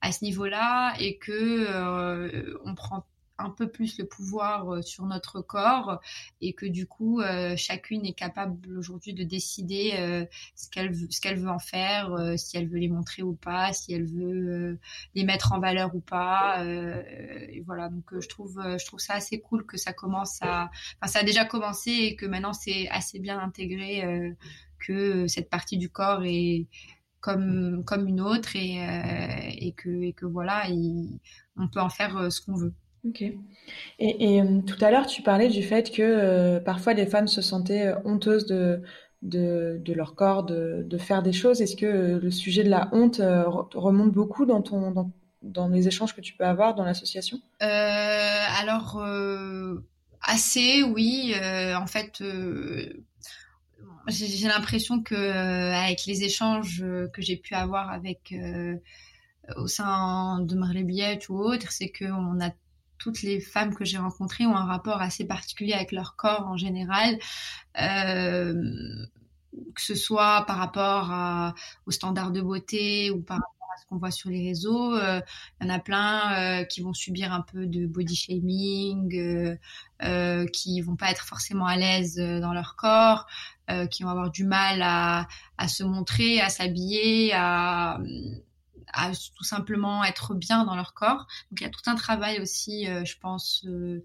à 0.00 0.12
ce 0.12 0.24
niveau-là 0.24 0.94
et 0.98 1.18
que 1.18 2.58
on 2.64 2.74
prend 2.74 3.04
un 3.38 3.50
peu 3.50 3.68
plus 3.68 3.98
le 3.98 4.06
pouvoir 4.06 4.74
euh, 4.74 4.82
sur 4.82 5.04
notre 5.04 5.40
corps 5.40 6.00
et 6.40 6.52
que 6.52 6.66
du 6.66 6.86
coup 6.86 7.20
euh, 7.20 7.54
chacune 7.56 8.04
est 8.06 8.14
capable 8.14 8.76
aujourd'hui 8.78 9.12
de 9.12 9.24
décider 9.24 9.94
euh, 9.98 10.24
ce 10.54 10.68
qu'elle 10.70 10.92
veut, 10.92 11.06
ce 11.10 11.20
qu'elle 11.20 11.38
veut 11.38 11.50
en 11.50 11.58
faire, 11.58 12.34
si 12.36 12.56
elle 12.56 12.68
veut 12.68 12.78
les 12.78 12.88
montrer 12.88 13.22
ou 13.22 13.34
pas, 13.34 13.72
si 13.72 13.92
elle 13.92 14.06
veut 14.06 14.78
les 15.14 15.24
mettre 15.24 15.52
en 15.52 15.60
valeur 15.60 15.94
ou 15.94 16.00
pas. 16.00 16.64
et 16.64 17.62
voilà, 17.66 17.88
donc 17.88 18.04
je 18.18 18.28
trouve 18.28 18.60
je 18.78 18.84
trouve 18.86 19.00
ça 19.00 19.14
assez 19.14 19.40
cool 19.40 19.64
que 19.66 19.76
ça 19.76 19.92
commence 19.92 20.38
à, 20.42 20.70
enfin 21.00 21.12
ça 21.12 21.18
a 21.20 21.22
déjà 21.22 21.44
commencé 21.44 21.90
et 21.90 22.16
que 22.16 22.26
maintenant 22.26 22.52
c'est 22.52 22.88
assez 22.88 23.18
bien 23.18 23.38
intégré 23.38 24.34
que 24.78 25.26
cette 25.26 25.50
partie 25.50 25.78
du 25.78 25.90
corps 25.90 26.22
est 26.24 26.66
comme 27.20 27.82
comme 27.84 28.06
une 28.06 28.20
autre 28.20 28.56
et, 28.56 28.78
et 29.58 29.72
que 29.72 30.02
et 30.02 30.12
que 30.12 30.26
voilà, 30.26 30.68
on 31.56 31.68
peut 31.68 31.80
en 31.80 31.90
faire 31.90 32.30
ce 32.30 32.40
qu'on 32.40 32.56
veut. 32.56 32.74
Ok. 33.04 33.22
Et, 33.98 34.40
euh, 34.40 34.60
tout 34.62 34.82
à 34.84 34.90
l'heure, 34.90 35.06
tu 35.06 35.22
parlais 35.22 35.48
du 35.48 35.62
fait 35.62 35.90
que 35.90 36.02
euh, 36.02 36.60
parfois 36.60 36.92
les 36.92 37.06
femmes 37.06 37.28
se 37.28 37.42
sentaient 37.42 37.88
euh, 37.88 37.96
honteuses 38.04 38.46
de, 38.46 38.82
de, 39.22 39.92
leur 39.92 40.14
corps, 40.14 40.44
de, 40.44 40.98
faire 40.98 41.22
des 41.22 41.32
choses. 41.32 41.60
Est-ce 41.60 41.76
que 41.76 42.18
le 42.22 42.30
sujet 42.30 42.64
de 42.64 42.70
la 42.70 42.88
honte 42.92 43.20
remonte 43.74 44.12
beaucoup 44.12 44.46
dans, 44.46 44.62
ton, 44.62 45.12
dans, 45.42 45.68
les 45.68 45.88
échanges 45.88 46.14
que 46.14 46.20
tu 46.20 46.34
peux 46.34 46.44
avoir 46.44 46.74
dans 46.74 46.84
l'association? 46.84 47.40
Alors, 47.60 49.02
assez, 50.22 50.82
oui. 50.82 51.34
en 51.74 51.86
fait, 51.86 52.22
j'ai 54.08 54.48
l'impression 54.48 55.02
que 55.02 55.14
avec 55.14 56.06
les 56.06 56.22
échanges 56.22 56.84
que 57.12 57.22
j'ai 57.22 57.36
pu 57.36 57.54
avoir 57.54 57.90
avec 57.90 58.34
au 59.56 59.66
sein 59.66 60.40
de 60.40 60.54
Marley 60.54 61.18
ou 61.28 61.40
autre, 61.40 61.72
c'est 61.72 61.90
qu'on 61.90 62.40
a 62.40 62.50
toutes 62.98 63.22
les 63.22 63.40
femmes 63.40 63.74
que 63.74 63.84
j'ai 63.84 63.98
rencontrées 63.98 64.46
ont 64.46 64.56
un 64.56 64.64
rapport 64.64 65.00
assez 65.00 65.26
particulier 65.26 65.72
avec 65.72 65.92
leur 65.92 66.16
corps 66.16 66.46
en 66.46 66.56
général, 66.56 67.18
euh, 67.80 68.54
que 69.74 69.82
ce 69.82 69.94
soit 69.94 70.44
par 70.46 70.56
rapport 70.56 71.10
à, 71.10 71.54
aux 71.86 71.90
standards 71.90 72.32
de 72.32 72.40
beauté 72.40 73.10
ou 73.10 73.22
par 73.22 73.36
rapport 73.36 73.68
à 73.74 73.78
ce 73.78 73.86
qu'on 73.86 73.98
voit 73.98 74.10
sur 74.10 74.30
les 74.30 74.48
réseaux. 74.48 74.94
Euh, 74.96 75.20
il 75.60 75.66
y 75.66 75.70
en 75.70 75.74
a 75.74 75.78
plein 75.78 76.60
euh, 76.60 76.64
qui 76.64 76.80
vont 76.80 76.92
subir 76.92 77.32
un 77.32 77.42
peu 77.42 77.66
de 77.66 77.86
body 77.86 78.16
shaming, 78.16 79.58
qui 80.52 80.80
vont 80.80 80.96
pas 80.96 81.10
être 81.10 81.24
forcément 81.24 81.66
à 81.66 81.76
l'aise 81.76 82.16
dans 82.16 82.52
leur 82.52 82.76
corps, 82.76 83.26
qui 83.90 84.02
vont 84.02 84.10
avoir 84.10 84.30
du 84.30 84.44
mal 84.44 84.80
à, 84.82 85.26
à 85.58 85.68
se 85.68 85.82
montrer, 85.84 86.40
à 86.40 86.48
s'habiller, 86.48 87.32
à 87.34 87.98
à 88.92 89.10
tout 89.10 89.44
simplement 89.44 90.04
être 90.04 90.34
bien 90.34 90.64
dans 90.64 90.76
leur 90.76 90.94
corps. 90.94 91.26
Donc 91.50 91.60
il 91.60 91.62
y 91.62 91.66
a 91.66 91.70
tout 91.70 91.82
un 91.86 91.94
travail 91.94 92.40
aussi, 92.40 92.88
euh, 92.88 93.04
je 93.04 93.18
pense, 93.18 93.64
euh, 93.66 94.04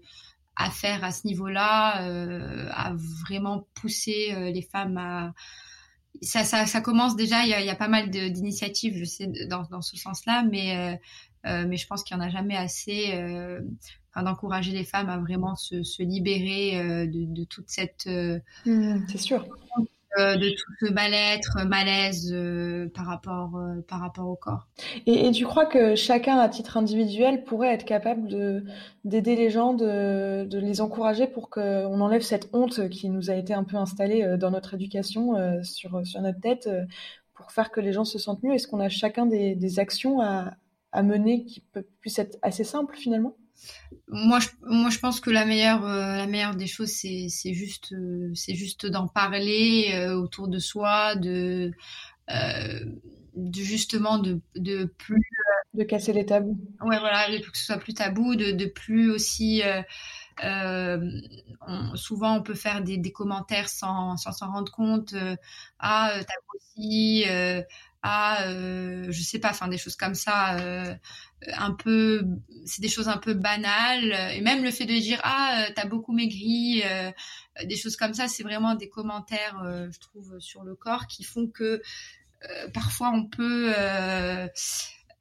à 0.56 0.70
faire 0.70 1.02
à 1.04 1.12
ce 1.12 1.26
niveau-là, 1.26 2.06
euh, 2.06 2.68
à 2.72 2.92
vraiment 3.26 3.66
pousser 3.74 4.34
les 4.52 4.62
femmes 4.62 4.98
à 4.98 5.32
ça, 6.20 6.44
ça, 6.44 6.66
ça, 6.66 6.82
commence 6.82 7.16
déjà, 7.16 7.42
il 7.44 7.48
y 7.48 7.54
a, 7.54 7.60
il 7.60 7.66
y 7.66 7.70
a 7.70 7.74
pas 7.74 7.88
mal 7.88 8.10
d'initiatives, 8.10 8.96
je 8.96 9.04
sais, 9.04 9.26
dans, 9.48 9.62
dans 9.70 9.80
ce 9.80 9.96
sens-là, 9.96 10.44
mais, 10.44 11.00
mais 11.42 11.76
je 11.78 11.86
pense 11.86 12.04
qu'il 12.04 12.14
n'y 12.14 12.22
en 12.22 12.26
a 12.26 12.28
jamais 12.28 12.54
assez 12.54 13.18
enfin, 14.10 14.22
d'encourager 14.22 14.72
les 14.72 14.84
femmes 14.84 15.08
à 15.08 15.16
vraiment 15.16 15.56
se, 15.56 15.82
se 15.82 16.02
libérer 16.02 17.06
de, 17.06 17.24
de, 17.24 17.44
toute 17.44 17.70
cette... 17.70 18.06
Mmh, 18.66 19.06
c'est 19.08 19.18
sûr. 19.18 19.46
Euh, 20.18 20.36
de 20.36 20.50
tout 20.50 20.72
ce 20.80 20.92
mal-être, 20.92 21.64
malaise 21.66 22.30
euh, 22.34 22.86
par 22.94 23.06
rapport 23.06 23.56
euh, 23.56 23.80
par 23.88 24.00
rapport 24.00 24.28
au 24.28 24.36
corps. 24.36 24.68
Et, 25.06 25.30
tu 25.30 25.46
crois 25.46 25.64
que 25.64 25.94
chacun 25.94 26.38
à 26.38 26.50
titre 26.50 26.76
individuel 26.76 27.44
pourrait 27.44 27.72
être 27.72 27.86
capable 27.86 28.28
de 28.28 28.62
d'aider 29.04 29.36
les 29.36 29.48
gens, 29.48 29.72
de, 29.72 30.44
de 30.44 30.58
les 30.58 30.82
encourager 30.82 31.26
pour 31.26 31.48
qu'on 31.48 32.00
enlève 32.00 32.20
cette 32.20 32.50
honte 32.52 32.90
qui 32.90 33.08
nous 33.08 33.30
a 33.30 33.34
été 33.34 33.54
un 33.54 33.64
peu 33.64 33.76
installée 33.76 34.36
dans 34.38 34.50
notre 34.50 34.74
éducation 34.74 35.62
sur 35.62 36.06
sur 36.06 36.20
notre 36.20 36.40
tête 36.40 36.68
pour 37.32 37.50
faire 37.50 37.70
que 37.70 37.80
les 37.80 37.92
gens 37.94 38.04
se 38.04 38.18
sentent 38.18 38.42
mieux? 38.42 38.52
Est-ce 38.52 38.68
qu'on 38.68 38.80
a 38.80 38.90
chacun 38.90 39.24
des, 39.24 39.54
des 39.54 39.78
actions 39.78 40.20
à, 40.20 40.52
à 40.92 41.02
mener 41.02 41.44
qui 41.46 41.64
puissent 42.00 42.18
être 42.18 42.38
assez 42.42 42.64
simples 42.64 42.96
finalement? 42.96 43.34
Moi 44.08 44.40
je, 44.40 44.48
moi, 44.62 44.90
je 44.90 44.98
pense 44.98 45.20
que 45.20 45.30
la 45.30 45.44
meilleure, 45.44 45.84
euh, 45.86 46.16
la 46.16 46.26
meilleure 46.26 46.54
des 46.54 46.66
choses, 46.66 46.90
c'est, 46.90 47.26
c'est 47.28 47.54
juste, 47.54 47.92
euh, 47.92 48.30
c'est 48.34 48.54
juste 48.54 48.86
d'en 48.86 49.08
parler 49.08 49.90
euh, 49.94 50.14
autour 50.14 50.48
de 50.48 50.58
soi, 50.58 51.14
de, 51.16 51.72
de 52.28 53.60
justement 53.62 54.18
de, 54.18 54.40
de 54.56 54.84
plus. 54.84 55.22
de 55.74 55.84
casser 55.84 56.12
les 56.12 56.26
tabous. 56.26 56.58
Ouais, 56.82 56.98
voilà, 56.98 57.26
que 57.38 57.56
ce 57.58 57.64
soit 57.64 57.78
plus 57.78 57.94
tabou, 57.94 58.36
de, 58.36 58.52
de 58.52 58.66
plus 58.66 59.10
aussi. 59.10 59.62
souvent, 61.94 62.36
on 62.36 62.42
peut 62.42 62.54
faire 62.54 62.82
des, 62.82 62.98
des 62.98 63.12
commentaires 63.12 63.68
sans, 63.68 64.16
sans 64.16 64.32
s'en 64.32 64.52
rendre 64.52 64.72
compte. 64.72 65.14
ah, 65.78 66.12
t'as 66.14 66.34
grossi 66.48 67.24
à 68.02 68.48
euh, 68.48 69.06
je 69.10 69.22
sais 69.22 69.38
pas 69.38 69.50
enfin 69.50 69.68
des 69.68 69.78
choses 69.78 69.96
comme 69.96 70.14
ça 70.14 70.58
euh, 70.58 70.94
un 71.54 71.72
peu 71.72 72.24
c'est 72.66 72.82
des 72.82 72.88
choses 72.88 73.08
un 73.08 73.18
peu 73.18 73.34
banales. 73.34 74.12
Et 74.34 74.40
même 74.40 74.64
le 74.64 74.70
fait 74.70 74.86
de 74.86 74.98
dire 74.98 75.20
ah 75.22 75.64
euh, 75.68 75.72
t'as 75.74 75.86
beaucoup 75.86 76.12
maigri 76.12 76.82
euh, 76.84 77.10
des 77.64 77.76
choses 77.76 77.96
comme 77.96 78.14
ça 78.14 78.28
c'est 78.28 78.42
vraiment 78.42 78.74
des 78.74 78.88
commentaires 78.88 79.62
je 79.90 79.98
trouve 80.00 80.38
sur 80.40 80.62
le 80.62 80.74
corps 80.74 81.06
qui 81.06 81.22
font 81.22 81.46
que 81.46 81.82
parfois 82.72 83.10
on 83.10 83.26
peut 83.26 83.72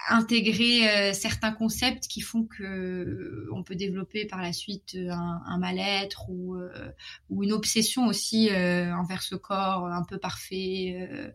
intégrer 0.09 0.89
euh, 0.89 1.13
certains 1.13 1.51
concepts 1.51 2.07
qui 2.07 2.21
font 2.21 2.43
que 2.45 2.63
euh, 2.63 3.49
on 3.53 3.63
peut 3.63 3.75
développer 3.75 4.25
par 4.25 4.41
la 4.41 4.53
suite 4.53 4.95
euh, 4.95 5.09
un, 5.11 5.57
mal-être 5.57 6.29
ou, 6.29 6.57
ou 7.29 7.43
une 7.43 7.51
obsession 7.51 8.07
aussi 8.07 8.49
envers 8.51 9.21
ce 9.21 9.35
corps 9.35 9.85
un 9.85 10.03
peu 10.03 10.17
parfait 10.17 11.31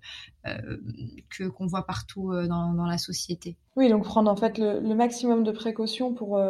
que 1.28 1.44
qu'on 1.44 1.66
voit 1.66 1.86
partout 1.86 2.32
dans, 2.32 2.72
dans, 2.72 2.86
la 2.86 2.98
société. 2.98 3.56
Oui, 3.76 3.88
donc 3.88 4.04
prendre 4.04 4.30
en 4.30 4.36
fait 4.36 4.58
le, 4.58 4.80
le 4.80 4.94
maximum 4.94 5.44
de 5.44 5.52
précautions 5.52 6.12
pour 6.12 6.40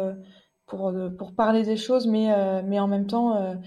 pour 0.65 0.93
pour 1.17 1.35
parler 1.35 1.63
des 1.63 1.77
choses, 1.77 2.07
mais 2.07 2.29
mais 2.63 2.79
en 2.79 2.87
même 2.87 3.07
temps 3.07 3.59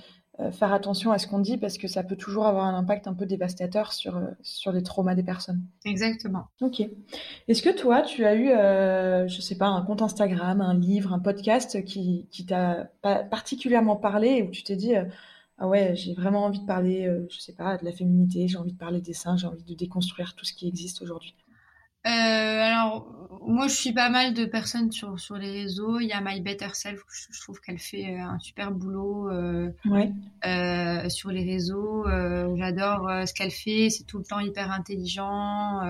faire 0.53 0.73
attention 0.73 1.11
à 1.13 1.19
ce 1.19 1.27
qu'on 1.27 1.39
dit 1.39 1.59
parce 1.59 1.77
que 1.77 1.89
ça 1.89 2.03
peut 2.03 2.17
toujours 2.17 2.47
avoir 2.47 2.65
un 2.65 2.75
impact 2.75 3.07
un 3.07 3.15
peu 3.15 3.27
dévastateur 3.27 3.93
sur, 3.93 4.17
euh, 4.17 4.27
sur 4.43 4.73
les 4.73 4.83
traumas 4.83 5.15
des 5.15 5.23
personnes. 5.23 5.63
Exactement. 5.85 6.47
Ok. 6.61 6.83
Est-ce 7.49 7.63
que 7.63 7.71
toi, 7.71 8.03
tu 8.03 8.25
as 8.25 8.35
eu, 8.35 8.51
euh, 8.51 9.29
je 9.29 9.41
sais 9.41 9.57
pas, 9.57 9.67
un 9.67 9.83
compte 9.83 10.03
Instagram, 10.03 10.61
un 10.61 10.79
livre, 10.79 11.13
un 11.13 11.19
podcast 11.19 11.85
qui, 11.85 12.27
qui 12.31 12.47
t'a 12.47 12.91
particulièrement 13.31 13.97
parlé 13.97 14.29
et 14.29 14.43
où 14.43 14.51
tu 14.51 14.63
t'es 14.63 14.77
dit, 14.77 14.93
ah 15.59 15.69
ouais, 15.69 15.95
j'ai 15.97 16.15
vraiment 16.15 16.45
envie 16.45 16.61
de 16.61 16.67
parler, 16.67 17.11
je 17.29 17.39
sais 17.39 17.53
pas, 17.53 17.77
de 17.77 17.85
la 17.85 17.93
féminité, 17.93 18.49
j'ai 18.49 18.57
envie 18.57 18.73
de 18.73 18.79
parler 18.79 19.01
des 19.01 19.13
seins, 19.13 19.37
j'ai 19.37 19.47
envie 19.47 19.63
de 19.63 19.75
déconstruire 19.75 20.35
tout 20.35 20.45
ce 20.45 20.53
qui 20.53 20.67
existe 20.69 21.03
aujourd'hui? 21.03 21.35
euh, 21.50 21.50
alors, 22.05 23.21
moi, 23.43 23.69
je 23.69 23.75
suis 23.75 23.93
pas 23.93 24.11
mal 24.11 24.35
de 24.35 24.45
personnes 24.45 24.93
sur, 24.93 25.19
sur 25.19 25.37
les 25.37 25.51
réseaux. 25.51 25.99
Il 25.99 26.07
y 26.07 26.13
a 26.13 26.21
My 26.21 26.41
Better 26.41 26.69
Self, 26.73 27.03
je, 27.09 27.41
trouve 27.41 27.61
qu'elle 27.61 27.79
fait 27.79 28.15
euh, 28.15 28.23
un 28.23 28.39
super 28.39 28.71
boulot 28.71 29.31
euh, 29.31 29.71
ouais. 29.87 30.13
euh, 30.47 31.09
sur 31.09 31.31
les 31.31 31.45
réseaux. 31.45 32.07
Euh, 32.07 32.55
j'adore 32.57 33.09
euh, 33.09 33.27
ce 33.27 33.35
qu'elle 33.35 33.51
fait. 33.51 33.91
C'est 33.91 34.05
tout 34.05 34.19
le 34.19 34.25
temps 34.25 34.41
hyper 34.41 34.71
intelligent. 34.71 35.81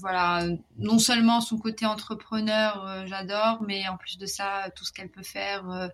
voilà, 0.00 0.46
non 0.78 0.98
seulement 0.98 1.40
son 1.40 1.58
côté 1.58 1.84
entrepreneur, 1.84 3.04
j'adore, 3.06 3.62
mais 3.66 3.88
en 3.88 3.96
plus 3.96 4.18
de 4.18 4.26
ça, 4.26 4.70
tout 4.76 4.84
ce 4.84 4.92
qu'elle 4.92 5.10
peut 5.10 5.22
faire 5.22 5.90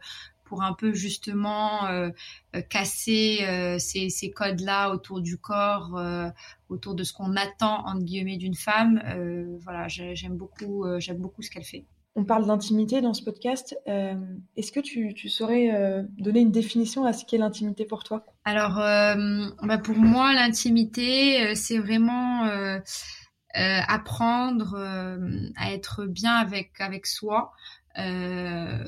pour 0.46 0.62
un 0.62 0.72
peu 0.72 0.94
justement 0.94 1.86
euh, 1.86 2.10
euh, 2.54 2.62
casser 2.62 3.40
euh, 3.42 3.78
ces, 3.78 4.08
ces 4.08 4.30
codes-là 4.30 4.90
autour 4.90 5.20
du 5.20 5.36
corps, 5.36 6.00
autour 6.68 6.94
de 6.94 7.04
ce 7.04 7.12
qu'on 7.12 7.36
attend 7.36 7.86
entre 7.86 8.04
guillemets 8.04 8.36
d'une 8.36 8.54
femme. 8.54 9.02
voilà, 9.62 9.88
j'aime 9.88 10.36
beaucoup, 10.36 10.84
j'aime 10.98 11.18
beaucoup 11.18 11.42
ce 11.42 11.50
qu'elle 11.50 11.64
fait. 11.64 11.84
On 12.18 12.24
parle 12.24 12.46
d'intimité 12.46 13.02
dans 13.02 13.12
ce 13.12 13.22
podcast. 13.22 13.76
Est-ce 13.86 14.72
que 14.72 14.80
tu, 14.80 15.12
tu 15.14 15.28
saurais 15.28 16.04
donner 16.18 16.40
une 16.40 16.50
définition 16.50 17.04
à 17.04 17.12
ce 17.12 17.24
qu'est 17.24 17.38
l'intimité 17.38 17.84
pour 17.84 18.04
toi? 18.04 18.24
Alors, 18.44 18.76
bah 18.76 19.78
pour 19.78 19.96
moi, 19.96 20.32
l'intimité, 20.32 21.54
c'est 21.54 21.78
vraiment 21.78 22.48
apprendre 23.54 24.76
à 25.56 25.72
être 25.72 26.06
bien 26.06 26.34
avec 26.34 26.80
avec 26.80 27.06
soi, 27.06 27.52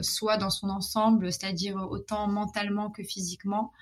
soit 0.03 0.37
dans 0.37 0.51
son 0.51 0.69
ensemble, 0.69 1.33
c'est-à-dire 1.33 1.77
autant 1.77 2.29
mentalement 2.29 2.91
que 2.91 3.03
physiquement 3.03 3.73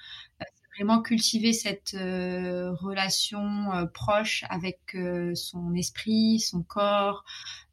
vraiment 0.77 1.01
cultiver 1.01 1.55
cette 1.55 1.93
relation 1.93 3.89
proche 3.95 4.45
avec 4.51 4.95
son 5.35 5.75
esprit, 5.75 6.39
son 6.39 6.63
corps, 6.63 7.25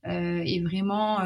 et 0.05 0.61
vraiment 0.61 1.19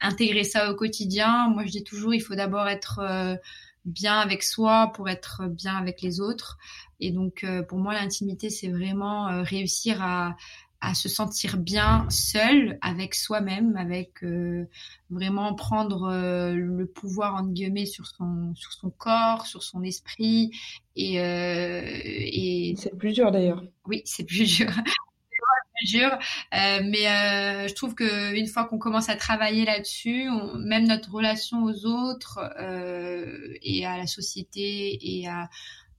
intégrer 0.00 0.42
ça 0.42 0.70
au 0.70 0.74
quotidien. 0.74 1.48
Moi, 1.48 1.64
je 1.64 1.70
dis 1.70 1.84
toujours, 1.84 2.12
il 2.12 2.20
faut 2.20 2.34
d'abord 2.34 2.66
être 2.66 3.38
bien 3.86 4.18
avec 4.18 4.42
soi 4.42 4.90
pour 4.94 5.08
être 5.08 5.46
bien 5.46 5.76
avec 5.76 6.02
les 6.02 6.20
autres. 6.20 6.58
Et 7.00 7.12
donc, 7.12 7.44
euh, 7.44 7.62
pour 7.62 7.78
moi, 7.78 7.94
l'intimité, 7.94 8.50
c'est 8.50 8.68
vraiment 8.68 9.28
euh, 9.28 9.42
réussir 9.42 10.02
à, 10.02 10.36
à 10.80 10.94
se 10.94 11.08
sentir 11.08 11.56
bien 11.56 12.06
seul 12.10 12.78
avec 12.80 13.14
soi-même, 13.14 13.76
avec 13.76 14.22
euh, 14.22 14.68
vraiment 15.10 15.54
prendre 15.54 16.10
le 16.54 16.86
pouvoir 16.86 17.34
en 17.36 17.46
guillemets 17.46 17.86
sur 17.86 18.06
son 18.06 18.54
sur 18.54 18.72
son 18.72 18.90
corps, 18.90 19.46
sur 19.46 19.62
son 19.62 19.82
esprit 19.82 20.50
et, 20.94 21.16
et... 21.16 22.74
c'est 22.76 22.96
plus 22.96 23.12
dur 23.12 23.30
d'ailleurs. 23.30 23.62
Oui, 23.86 24.02
c'est 24.04 24.24
plus 24.24 24.44
dur. 24.44 24.70
jure. 25.84 26.18
Euh, 26.54 26.80
mais 26.84 27.06
euh, 27.06 27.68
je 27.68 27.74
trouve 27.74 27.94
que 27.94 28.34
une 28.34 28.46
fois 28.46 28.64
qu'on 28.64 28.78
commence 28.78 29.08
à 29.08 29.16
travailler 29.16 29.64
là-dessus, 29.64 30.28
même 30.58 30.86
notre 30.86 31.12
relation 31.12 31.64
aux 31.64 31.86
autres 31.86 32.38
euh, 32.58 33.54
et 33.62 33.86
à 33.86 33.96
la 33.96 34.06
société 34.06 34.98
et 35.02 35.28
à 35.28 35.48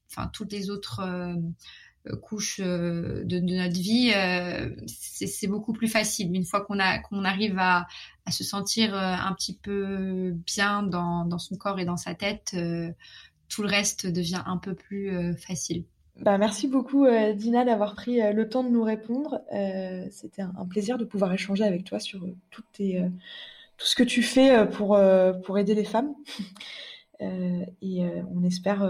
enfin 0.10 0.30
toutes 0.34 0.52
les 0.52 0.70
autres 0.70 1.02
couches 2.22 2.60
de, 2.60 3.24
de, 3.26 3.40
notre 3.40 3.74
vie, 3.74 4.14
c'est 4.88 5.48
beaucoup 5.48 5.74
plus 5.74 5.88
facile. 5.88 6.34
Une 6.34 6.46
fois 6.46 6.62
qu'on 6.62 6.78
qu'on 7.10 7.26
arrive 7.26 7.58
à, 7.60 7.88
se 8.30 8.44
sentir 8.44 8.94
un 8.96 9.34
petit 9.34 9.58
peu 9.58 10.32
bien 10.46 10.84
dans, 10.84 11.26
dans 11.26 11.40
son 11.40 11.56
corps 11.56 11.80
et 11.80 11.86
dans 11.86 11.98
sa 11.98 12.14
tête, 12.16 12.56
tout 13.50 13.62
le 13.62 13.68
reste 13.68 14.08
devient 14.08 14.44
un 14.46 14.58
peu 14.58 14.74
plus 14.74 15.36
facile. 15.38 15.86
Bah, 16.22 16.38
merci 16.38 16.68
beaucoup 16.68 17.06
euh, 17.06 17.34
Dina 17.34 17.64
d'avoir 17.64 17.94
pris 17.94 18.22
euh, 18.22 18.34
le 18.34 18.50
temps 18.50 18.64
de 18.64 18.70
nous 18.70 18.84
répondre. 18.84 19.42
Euh, 19.54 20.06
c'était 20.10 20.42
un, 20.42 20.66
plaisir 20.66 20.98
de 20.98 21.06
pouvoir 21.06 21.32
échanger 21.34 21.64
avec 21.64 21.84
toi 21.84 22.00
sur 22.00 22.26
tout 22.50 22.64
ce 22.74 23.96
que 23.96 24.04
tu 24.04 24.24
fais 24.24 24.68
pour, 24.70 25.00
pour 25.46 25.58
aider 25.60 25.76
les 25.76 25.86
femmes. 25.86 26.14
et 27.20 28.04
on 28.34 28.44
espère 28.44 28.90